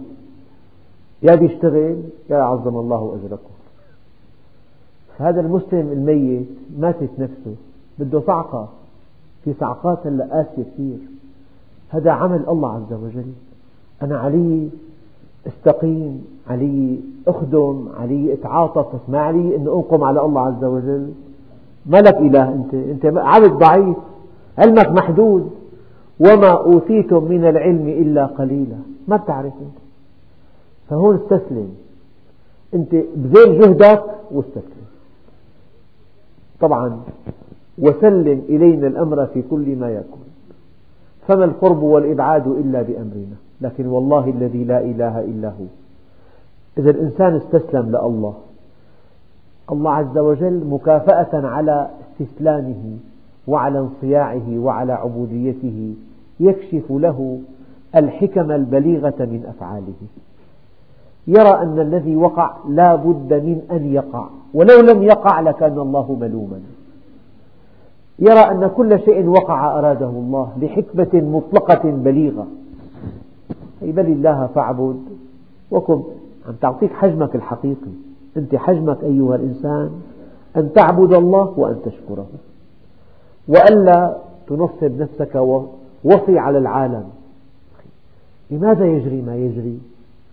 يا 1.23 1.35
بيشتغل 1.35 2.03
يا 2.31 2.37
عظم 2.37 2.77
الله 2.77 3.19
أجركم. 3.21 3.51
هذا 5.19 5.41
المسلم 5.41 5.93
الميت 5.93 6.49
ماتت 6.79 7.11
نفسه 7.19 7.55
بده 7.99 8.21
صعقة. 8.21 8.69
في 9.45 9.55
صعقات 9.61 10.07
هلأ 10.07 10.25
قاسية 10.25 10.63
كثير. 10.63 10.99
هذا 11.89 12.11
عمل 12.11 12.45
الله 12.49 12.73
عز 12.73 12.93
وجل. 12.93 13.33
أنا 14.03 14.19
علي 14.19 14.69
استقيم 15.47 16.25
علي 16.51 17.01
أخدم 17.29 17.89
علي 18.01 18.33
أتعاطف 18.33 18.95
بس 18.95 19.01
ما 19.09 19.19
علي 19.19 19.57
أن 19.57 19.61
أنقم 19.61 20.05
على 20.05 20.21
الله 20.21 20.41
عز 20.41 20.65
وجل. 20.65 21.11
ما 21.87 21.97
لك 21.97 22.17
إله 22.17 22.49
أنت 22.49 22.75
أنت 22.75 23.07
عبد 23.17 23.53
ضعيف 23.53 23.97
علمك 24.59 24.89
محدود. 24.89 25.51
وما 26.21 26.51
أوتيتم 26.51 27.25
من 27.25 27.45
العلم 27.45 27.89
إلا 27.89 28.27
قليلا. 28.27 28.77
ما 29.09 29.17
بتعرف 29.17 29.53
أنت. 29.61 29.79
فهون 30.91 31.15
استسلم. 31.17 31.69
أنت 32.75 32.95
بذل 33.17 33.59
جهدك 33.59 34.05
واستسلم. 34.31 34.91
طبعا 36.61 37.01
وسلم 37.79 38.43
إلينا 38.49 38.87
الأمر 38.87 39.27
في 39.27 39.43
كل 39.51 39.77
ما 39.77 39.91
يكون. 39.91 40.25
فما 41.29 41.45
القرب 41.45 41.83
والإبعاد 41.83 42.47
إلا 42.47 42.83
بأمرنا. 42.83 43.37
لكن 43.61 43.87
والله 43.87 44.31
الذي 44.31 44.65
لا 44.65 44.81
إله 44.81 45.21
إلا 45.21 45.49
هو. 45.49 45.65
إذا 46.79 46.91
الإنسان 46.91 47.37
استسلم 47.37 47.89
لله. 47.89 48.35
الله 49.73 49.93
عز 49.93 50.19
وجل 50.19 50.65
مكافأة 50.67 51.47
على 51.47 51.91
استسلامه 52.01 52.97
وعلى 53.47 53.79
انصياعه 53.79 54.59
وعلى 54.59 54.93
عبوديته 54.93 55.95
يكشف 56.41 56.85
له 56.91 57.39
الحكم 57.97 58.51
البليغة 58.51 59.15
من 59.19 59.45
أفعاله. 59.49 60.01
يرى 61.27 61.63
أن 61.63 61.81
الذي 61.81 62.17
وقع 62.17 62.57
لا 62.69 62.95
بد 62.95 63.33
من 63.33 63.63
أن 63.71 63.93
يقع. 63.93 64.27
ولو 64.55 64.81
لم 64.81 65.03
يقع 65.03 65.41
لكان 65.41 65.79
الله 65.79 66.17
ملوما. 66.21 66.61
يرى 68.19 68.51
أن 68.51 68.71
كل 68.77 69.01
شيء 69.01 69.27
وقع 69.27 69.79
أراده 69.79 70.09
الله 70.09 70.53
لحكمة 70.63 71.09
مطلقة 71.15 71.91
بليغة. 71.91 72.47
بل 73.83 74.07
الله 74.07 74.47
فاعبد 74.47 75.03
وكن. 75.71 76.03
عم 76.49 76.55
تعطيك 76.61 76.93
حجمك 76.93 77.37
الحقيقي. 77.37 77.93
أنت 78.37 78.57
حجمك 78.57 79.05
أيها 79.05 79.37
الإنسان. 79.37 79.91
أن 80.57 80.73
تعبد 80.73 81.13
الله 81.13 81.55
وأن 81.57 81.77
تشكره. 81.85 82.27
وألا 83.49 84.17
تنصب 84.47 85.01
نفسك 85.01 85.35
وصي 86.05 86.39
على 86.39 86.59
العالم. 86.59 87.05
لماذا 88.51 88.87
يجري 88.87 89.23
ما 89.23 89.37
يجري؟ 89.37 89.79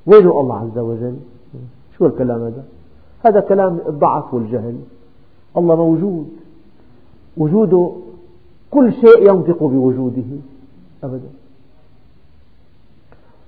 وين 0.05 0.27
الله 0.27 0.55
عز 0.55 0.77
وجل؟ 0.77 1.15
شو 1.97 2.05
الكلام 2.05 2.41
هذا؟ 2.41 2.63
هذا 3.25 3.39
كلام 3.39 3.79
الضعف 3.87 4.33
والجهل. 4.33 4.75
الله 5.57 5.75
موجود. 5.75 6.29
وجوده 7.37 7.91
كل 8.71 8.93
شيء 8.93 9.29
ينطق 9.29 9.63
بوجوده. 9.63 10.23
أبدا. 11.03 11.29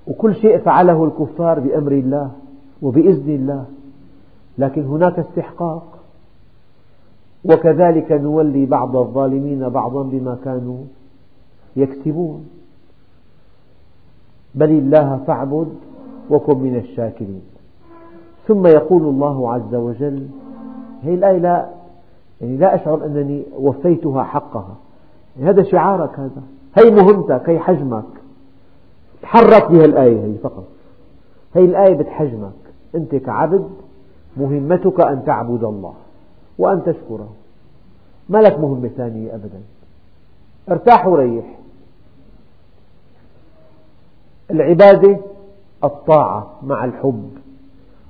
وكل 0.09 0.35
شيء 0.35 0.57
فعله 0.57 1.03
الكفار 1.03 1.59
بأمر 1.59 1.91
الله 1.91 2.31
وبإذن 2.81 3.35
الله. 3.35 3.65
لكن 4.57 4.83
هناك 4.83 5.19
استحقاق. 5.19 5.99
وكذلك 7.45 8.11
نولي 8.11 8.65
بعض 8.65 8.95
الظالمين 8.95 9.69
بعضا 9.69 10.03
بما 10.03 10.37
كانوا 10.45 10.77
يكسبون. 11.75 12.49
بل 14.55 14.69
الله 14.69 15.17
فاعبد 15.27 15.67
وكن 16.29 16.57
من 16.57 16.75
الشاكرين. 16.75 17.41
ثم 18.47 18.67
يقول 18.67 19.01
الله 19.01 19.53
عز 19.53 19.75
وجل 19.75 20.27
هذه 21.03 21.13
الآية 21.13 21.37
لا 21.37 21.69
يعني 22.41 22.57
لا 22.57 22.75
أشعر 22.75 23.05
أنني 23.05 23.43
وفيتها 23.57 24.23
حقها. 24.23 24.75
هذا 25.41 25.63
شعارك 25.63 26.19
هذا. 26.19 26.41
هي 26.75 26.91
مهمتك 26.91 27.49
هي 27.49 27.59
حجمك. 27.59 28.18
تحرك 29.21 29.71
بها 29.71 29.85
الآية 29.85 30.23
هي 30.25 30.37
فقط. 30.43 30.63
هي 31.55 31.65
الآية 31.65 31.95
بتحجمك. 31.95 32.51
أنت 32.95 33.15
كعبد 33.15 33.69
مهمتك 34.37 34.99
أن 34.99 35.25
تعبد 35.25 35.63
الله 35.63 35.93
وأن 36.57 36.83
تشكره. 36.83 37.29
ما 38.29 38.37
لك 38.37 38.59
مهمة 38.59 38.87
ثانية 38.87 39.35
أبدا؟ 39.35 39.61
ارتاح 40.71 41.07
وريح. 41.07 41.45
العبادة 44.51 45.19
الطاعة 45.83 46.51
مع 46.63 46.85
الحب. 46.85 47.29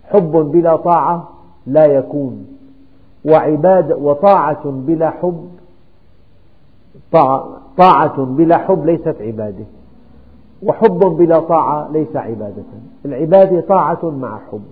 حب 0.04 0.32
بلا 0.32 0.76
طاعة 0.76 1.30
لا 1.68 1.86
يكون. 1.86 2.48
وعبادة 3.26 3.98
وطاعة 3.98 4.62
بلا 4.66 5.10
حب 5.10 5.50
طاعة 7.78 8.24
بلا 8.26 8.58
حب 8.58 8.86
ليست 8.86 9.16
عبادة. 9.22 9.66
وحب 10.64 11.00
بلا 11.00 11.40
طاعة 11.40 11.92
ليس 11.92 12.16
عبادة. 12.16 12.64
العبادة 13.06 13.62
طاعة 13.62 14.10
مع 14.10 14.40
حب. 14.52 14.64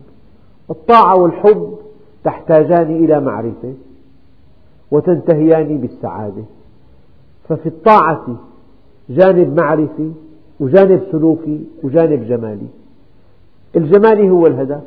الطاعة 0.69 1.15
والحب 1.15 1.77
تحتاجان 2.23 2.95
إلى 2.95 3.19
معرفة 3.19 3.73
وتنتهيان 4.91 5.77
بالسعادة. 5.77 6.43
ففي 7.49 7.69
الطاعة 7.69 8.25
جانب 9.09 9.59
معرفي 9.59 10.11
وجانب 10.59 11.01
سلوكي 11.11 11.65
وجانب 11.83 12.27
جمالي. 12.27 12.67
الجمالي 13.75 14.29
هو 14.29 14.47
الهدف. 14.47 14.81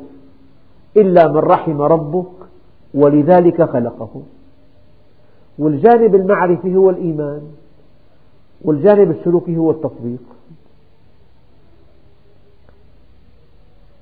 إلا 0.97 1.27
من 1.27 1.37
رحم 1.37 1.81
ربك 1.81 2.25
ولذلك 2.93 3.61
خلقه. 3.61 4.21
والجانب 5.59 6.15
المعرفي 6.15 6.75
هو 6.75 6.89
الإيمان. 6.89 7.41
والجانب 8.61 9.11
السلوكي 9.11 9.57
هو 9.57 9.71
التطبيق. 9.71 10.23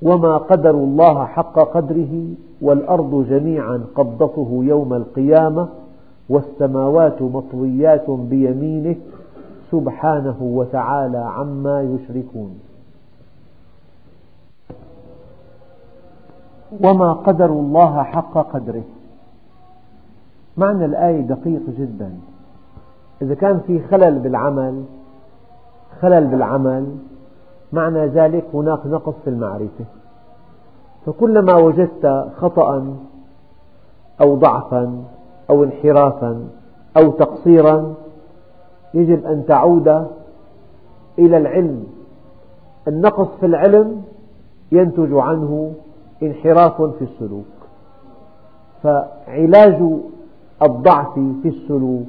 وما 0.01 0.37
قدروا 0.37 0.85
الله 0.85 1.25
حق 1.25 1.59
قدره 1.59 2.27
والأرض 2.61 3.25
جميعا 3.29 3.85
قبضته 3.95 4.59
يوم 4.63 4.93
القيامة 4.93 5.67
والسماوات 6.29 7.21
مطويات 7.21 8.09
بيمينه 8.09 8.95
سبحانه 9.71 10.37
وتعالى 10.41 11.17
عما 11.17 11.81
يشركون. 11.81 12.59
وما 16.83 17.13
قدروا 17.13 17.61
الله 17.61 18.03
حق 18.03 18.37
قدره. 18.53 18.83
معنى 20.57 20.85
الآية 20.85 21.21
دقيق 21.21 21.61
جدا. 21.77 22.11
إذا 23.21 23.35
كان 23.35 23.59
في 23.67 23.79
خلل 23.79 24.19
بالعمل 24.19 24.83
خلل 26.01 26.27
بالعمل 26.27 26.85
معنى 27.73 28.05
ذلك 28.05 28.45
هناك 28.53 28.85
نقص 28.85 29.13
في 29.23 29.29
المعرفة. 29.29 29.85
فكلما 31.05 31.55
وجدت 31.55 32.29
خطأ 32.37 32.97
أو 34.21 34.35
ضعفا 34.35 35.03
أو 35.49 35.63
انحرافا 35.63 36.47
أو 36.97 37.11
تقصيرا 37.11 37.93
يجب 38.93 39.25
أن 39.25 39.45
تعود 39.47 39.87
إلى 41.19 41.37
العلم. 41.37 41.83
النقص 42.87 43.27
في 43.39 43.45
العلم 43.45 44.01
ينتج 44.71 45.13
عنه 45.13 45.71
انحراف 46.23 46.81
في 46.81 47.01
السلوك. 47.03 47.45
فعلاج 48.83 49.83
الضعف 50.61 51.13
في 51.13 51.49
السلوك 51.49 52.07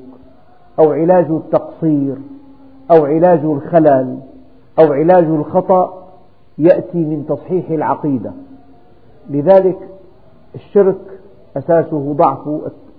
أو 0.78 0.92
علاج 0.92 1.26
التقصير 1.30 2.16
أو 2.90 3.04
علاج 3.04 3.44
الخلل 3.44 4.18
أو 4.80 4.92
علاج 4.92 5.24
الخطأ 5.24 6.08
يأتي 6.58 6.98
من 6.98 7.26
تصحيح 7.28 7.70
العقيدة. 7.70 8.32
لذلك 9.30 9.88
الشرك 10.54 11.20
أساسه 11.56 12.12
ضعف 12.12 12.48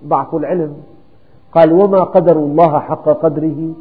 ضعف 0.05 0.35
العلم. 0.35 0.73
قال 1.51 1.73
وما 1.73 2.03
قدر 2.03 2.35
الله 2.35 2.79
حق 2.79 3.09
قدره 3.09 3.73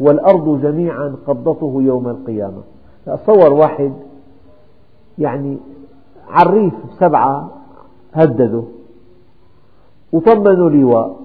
والأرض 0.00 0.60
جميعا 0.62 1.16
قبضته 1.26 1.82
يوم 1.82 2.08
القيامة. 2.08 2.62
تصور 3.06 3.52
واحد 3.52 3.92
يعني 5.18 5.58
عريف 6.28 6.74
سبعة 7.00 7.50
هدده 8.12 8.62
وطمنوا 10.12 10.70
لواء 10.70 11.16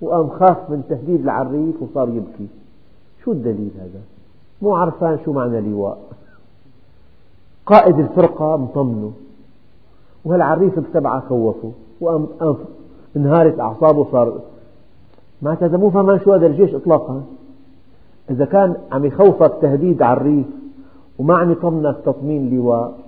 وقام 0.00 0.28
خاف 0.28 0.70
من 0.70 0.82
تهديد 0.88 1.20
العريف 1.20 1.82
وصار 1.82 2.08
يبكي. 2.08 2.46
شو 3.24 3.32
الدليل 3.32 3.70
هذا؟ 3.78 4.00
مو 4.62 4.76
عرفان 4.76 5.18
شو 5.24 5.32
معنى 5.32 5.60
لواء 5.60 5.98
قائد 7.66 7.98
الفرقة 7.98 8.56
مطمنه. 8.56 9.12
وهالعريف 10.24 10.78
بسبعة 10.78 11.20
خوفه. 11.20 11.72
وقام 12.00 12.26
انهارت 13.16 13.60
أعصابه 13.60 14.04
صار 14.12 14.40
معناتها 15.42 15.66
هذا 15.68 15.76
مو 15.76 15.90
فهمان 15.90 16.20
شو 16.20 16.32
هذا 16.32 16.46
الجيش 16.46 16.74
إطلاقا. 16.74 17.22
إذا 18.30 18.44
كان 18.44 18.76
عم 18.92 19.04
يخوفك 19.04 19.52
تهديد 19.62 20.02
عريف 20.02 20.46
وما 21.18 21.38
عم 21.38 21.52
يطمنك 21.52 21.96
تطمين 22.04 22.56
لواء 22.56 22.98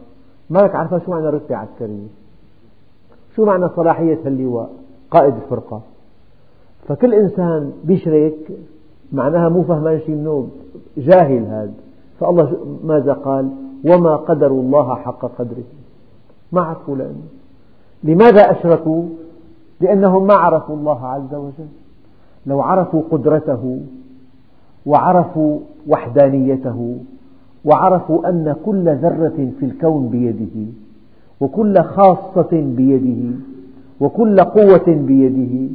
مالك 0.51 0.75
عارفة 0.75 0.99
شو 0.99 1.11
معنى 1.11 1.27
رتبة 1.27 1.57
عسكرية 1.57 2.07
شو 3.37 3.45
معنى 3.45 3.69
صلاحية 3.69 4.19
هاللواء؟ 4.27 4.71
قائد 5.11 5.35
الفرقة. 5.35 5.81
فكل 6.89 7.15
إنسان 7.15 7.73
بيشرك 7.85 8.39
معناها 9.13 9.49
مو 9.49 9.63
فهمان 9.63 10.01
شيء 10.01 10.15
منه 10.15 10.49
جاهل 10.97 11.45
هذا. 11.45 11.73
فالله 12.21 12.57
ماذا 12.85 13.13
قال؟ 13.13 13.49
وما 13.85 14.17
قدروا 14.17 14.63
الله 14.63 14.95
حق 14.95 15.39
قدره. 15.39 15.65
ما 16.53 16.61
عرفوا 16.61 16.97
لأنه 16.97 17.23
لماذا 18.05 18.51
أشركوا؟ 18.51 19.05
لأنهم 19.81 20.27
ما 20.27 20.35
عرفوا 20.35 20.77
الله 20.77 21.07
عز 21.07 21.35
وجل. 21.35 21.69
لو 22.47 22.61
عرفوا 22.61 23.03
قدرته 23.11 23.81
وعرفوا 24.87 25.59
وحدانيته 25.89 26.99
وعرفوا 27.65 28.29
أن 28.29 28.57
كل 28.67 28.97
ذرة 28.97 29.51
في 29.61 29.67
الكون 29.67 30.09
بيده 30.09 30.73
وكل 31.41 31.83
خاصة 31.83 32.49
بيده 32.53 33.37
وكل 34.01 34.41
قوة 34.41 34.85
بيده 34.87 35.69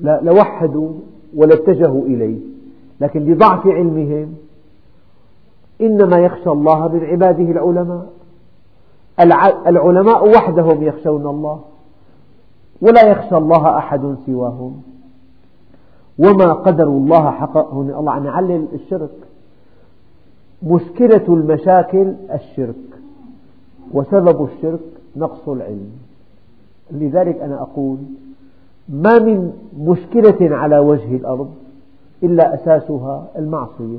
لوحدوا 0.00 0.90
ولاتجهوا 1.36 2.06
إليه. 2.06 2.38
لكن 3.02 3.20
لضعف 3.20 3.66
علمهم 3.66 4.34
إنما 5.80 6.18
يخشى 6.18 6.50
الله 6.50 6.88
من 6.88 7.04
عباده 7.04 7.44
العلماء. 7.44 8.06
العلماء 9.66 10.28
وحدهم 10.28 10.82
يخشون 10.82 11.26
الله 11.26 11.60
ولا 12.80 13.10
يخشى 13.10 13.36
الله 13.36 13.78
أحد 13.78 14.16
سواهم. 14.26 14.82
وما 16.18 16.52
قدروا 16.52 17.00
الله 17.00 17.30
حق 17.30 17.74
هنا 17.74 17.98
الله 18.00 18.12
عم 18.12 18.26
يعلل 18.26 18.66
الشرك. 18.72 19.10
مشكلة 20.62 21.24
المشاكل 21.28 22.14
الشرك 22.34 22.74
وسبب 23.92 24.44
الشرك 24.44 24.80
نقص 25.16 25.48
العلم. 25.48 25.90
لذلك 26.90 27.36
أنا 27.36 27.62
أقول 27.62 27.96
ما 28.88 29.18
من 29.18 29.52
مشكلة 29.78 30.56
على 30.56 30.78
وجه 30.78 31.16
الأرض 31.16 31.50
إلا 32.22 32.54
أساسها 32.54 33.26
المعصية 33.38 33.98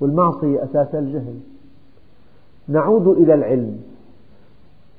والمعصية 0.00 0.64
أساس 0.64 0.94
الجهل. 0.94 1.34
نعود 2.68 3.08
إلى 3.08 3.34
العلم. 3.34 3.80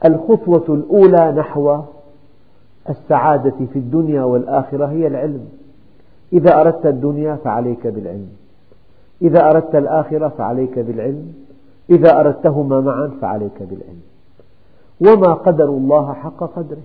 الخطوة 0.06 0.76
الأولى 0.76 1.32
نحو 1.32 1.80
السعادة 2.90 3.56
في 3.74 3.80
الدنيا 3.80 4.24
والآخرة 4.24 4.86
هي 4.86 5.08
العلم. 5.08 5.46
إذا 6.34 6.62
أردت 6.62 6.86
الدنيا 6.86 7.36
فعليك 7.36 7.88
بالعلم. 7.88 8.30
إذا 9.22 9.50
أردت 9.50 9.76
الآخرة 9.76 10.28
فعليك 10.28 10.80
بالعلم. 10.80 11.34
إذا 11.90 12.20
أردتهما 12.20 12.82
معا 12.82 13.12
فعليك 13.22 13.64
بالعلم. 13.64 14.02
وما 15.02 15.34
قدر 15.34 15.70
الله 15.70 16.14
حق 16.14 16.44
قدره. 16.56 16.84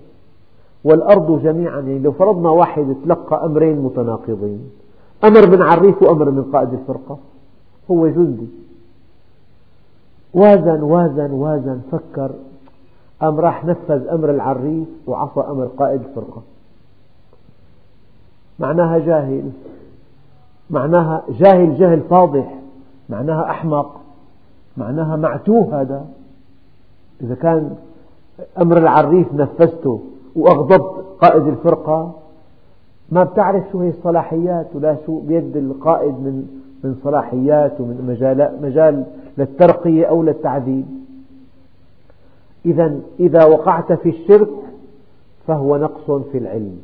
والأرض 0.83 1.43
جميعا 1.43 1.79
يعني 1.79 1.99
لو 1.99 2.11
فرضنا 2.11 2.49
واحد 2.49 2.95
تلقى 3.05 3.45
أمرين 3.45 3.81
متناقضين 3.81 4.69
أمر 5.23 5.47
من 5.47 5.61
عريف 5.61 6.01
وأمر 6.01 6.29
من 6.29 6.43
قائد 6.43 6.73
الفرقة. 6.73 7.17
هو 7.91 8.07
جندي. 8.07 8.47
وازن 10.33 10.81
وازن 10.81 11.31
وازن 11.31 11.81
فكر. 11.91 12.31
أم 13.23 13.39
راح 13.39 13.65
نفذ 13.65 14.07
أمر 14.07 14.29
العريف 14.29 14.87
وعصى 15.07 15.39
أمر 15.39 15.65
قائد 15.65 16.01
الفرقة. 16.01 16.41
معناها 18.59 18.99
جاهل. 18.99 19.51
معناها 20.69 21.23
جاهل 21.29 21.77
جهل 21.77 22.01
فاضح. 22.01 22.59
معناها 23.09 23.49
أحمق. 23.49 24.01
معناها 24.77 25.15
معتوه 25.15 25.81
هذا. 25.81 26.05
إذا 27.21 27.35
كان 27.35 27.75
أمر 28.61 28.77
العريف 28.77 29.33
نفذته 29.33 30.01
وأغضبت 30.35 31.05
قائد 31.21 31.47
الفرقة 31.47 32.22
ما 33.13 33.23
بتعرف 33.23 33.63
شو 33.71 33.79
هي 33.79 33.89
الصلاحيات 33.89 34.67
ولا 34.75 34.97
شو 35.05 35.19
بيد 35.19 35.57
القائد 35.57 36.13
من 36.13 36.47
من 36.83 36.95
صلاحيات 37.03 37.81
ومن 37.81 38.05
مجال, 38.07 38.59
مجال 38.61 39.05
للترقية 39.37 40.05
أو 40.05 40.23
للتعذيب. 40.23 40.85
إذا 42.65 42.99
إذا 43.19 43.45
وقعت 43.45 43.93
في 43.93 44.09
الشرك 44.09 44.49
فهو 45.47 45.77
نقص 45.77 46.11
في 46.31 46.37
العلم 46.37 46.77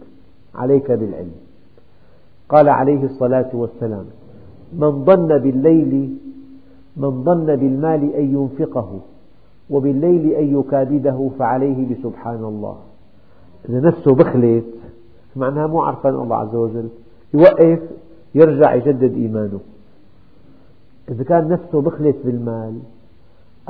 عليك 0.56 0.92
بالعلم. 0.92 1.32
قال 2.50 2.70
عليه 2.70 3.04
الصلاة 3.04 3.50
والسلام 3.54 4.06
من 4.74 5.06
ظن 5.06 5.38
بالليل 5.38 6.18
من 6.98 7.24
ظن 7.24 7.46
بالمال 7.46 8.14
أن 8.16 8.34
ينفقه 8.34 9.00
وبالليل 9.70 10.32
أن 10.32 10.60
يكابده 10.60 11.30
فعليه 11.40 11.96
بسبحان 11.96 12.44
الله. 12.44 12.76
إذا 13.70 13.80
نفسه 13.80 14.16
بخلت 14.16 14.79
معناها 15.40 15.68
مو 15.68 15.82
عرفان 15.82 16.14
الله 16.16 16.36
عز 16.36 16.56
وجل. 16.56 16.88
يوقف 17.34 17.80
يرجع 18.36 18.76
يجدد 18.76 19.14
إيمانه. 19.14 19.60
إذا 21.10 21.24
كان 21.24 21.48
نفسه 21.48 21.82
بخلت 21.82 22.16
بالمال 22.26 22.80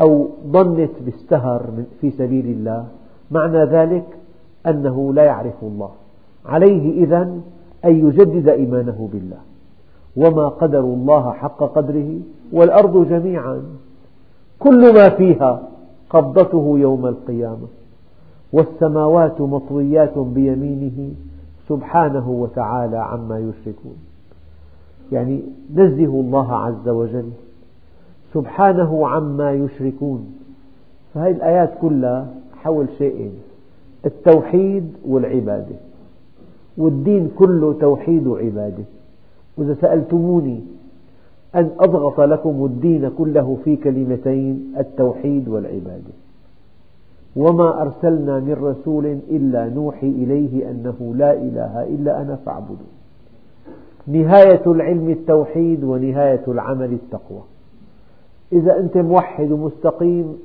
أو 0.02 0.28
ظنت 0.48 0.92
بالسهر 1.06 1.62
في 2.02 2.12
سبيل 2.12 2.46
الله 2.46 2.86
معنى 3.32 3.64
ذلك 3.64 4.06
أنه 4.68 5.14
لا 5.14 5.24
يعرف 5.24 5.64
الله. 5.64 5.90
عليه 6.46 7.04
إذن 7.04 7.42
أن 7.86 8.08
يجدد 8.08 8.50
إيمانه 8.50 9.10
بالله. 9.14 9.38
وما 10.18 10.48
قدر 10.48 10.80
الله 10.80 11.32
حق 11.32 11.64
قدره 11.64 12.20
والأرض 12.52 13.10
جميعا. 13.10 13.64
كل 14.60 14.94
ما 14.94 15.10
فيها 15.10 15.70
قبضته 16.10 16.76
يوم 16.80 17.06
القيامة. 17.06 17.68
والسماوات 18.54 19.42
مطويات 19.42 20.18
بيمينه. 20.18 21.12
سبحانه 21.70 22.30
وتعالى 22.30 22.98
عما 22.98 23.40
يشركون. 23.40 23.98
يعني 25.12 25.42
نزه 25.76 26.06
الله 26.06 26.56
عز 26.56 26.90
وجل 26.90 27.30
سبحانه 28.34 29.08
عما 29.08 29.52
يشركون. 29.52 30.36
فهذه 31.14 31.32
الآيات 31.32 31.74
كلها 31.82 32.28
حول 32.54 32.88
شيئين 32.98 33.34
التوحيد 34.06 34.94
والعبادة. 35.08 35.76
والدين 36.78 37.32
كله 37.36 37.74
توحيد 37.74 38.28
وعبادة. 38.28 38.84
وإذا 39.58 39.74
سألتموني 39.74 40.60
أن 41.56 41.70
أضغط 41.80 42.20
لكم 42.22 42.66
الدين 42.66 43.10
كله 43.10 43.58
في 43.64 43.76
كلمتين 43.76 44.74
التوحيد 44.78 45.48
والعبادة. 45.48 46.14
وما 47.36 47.82
أرسلنا 47.82 48.40
من 48.40 48.54
رسول 48.54 49.06
إلا 49.06 49.70
نوحي 49.70 50.08
إليه 50.08 50.70
أنه 50.72 51.14
لا 51.16 51.34
إله 51.34 51.84
إلا 51.84 52.22
أنا 52.22 52.36
فاعبدون 52.46 52.88
نهاية 54.08 54.62
العلم 54.68 55.10
التوحيد 55.10 55.84
ونهاية 55.84 56.44
العمل 56.48 56.94
التقوى. 56.94 57.42
إذا 58.54 58.80
أنت 58.80 58.98
موحد 58.98 59.52
ومستقيم 59.52 60.38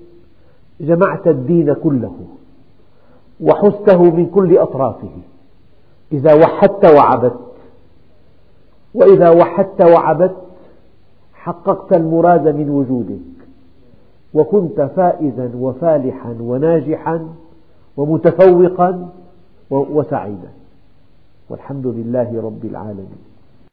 جمعت 0.80 1.26
الدين 1.26 1.72
كله 1.72 2.14
وحزته 3.40 4.02
من 4.02 4.26
كل 4.26 4.58
أطرافه. 4.58 5.16
إذا 6.12 6.34
وحدت 6.34 6.84
وعبدت 6.84 7.54
وإذا 8.94 9.30
وحدت 9.30 9.82
وعبدت 9.82 10.36
حققت 11.34 11.92
المراد 11.92 12.48
من 12.48 12.70
وجودك. 12.70 13.43
وكنت 14.34 14.80
فائزا 14.80 15.50
وفالحا 15.60 16.36
وناجحا 16.40 17.28
ومتفوقا 17.96 19.08
وسعيدا. 19.70 20.48
والحمد 21.50 21.86
لله 21.86 22.42
رب 22.42 22.64
العالمين. 22.64 23.33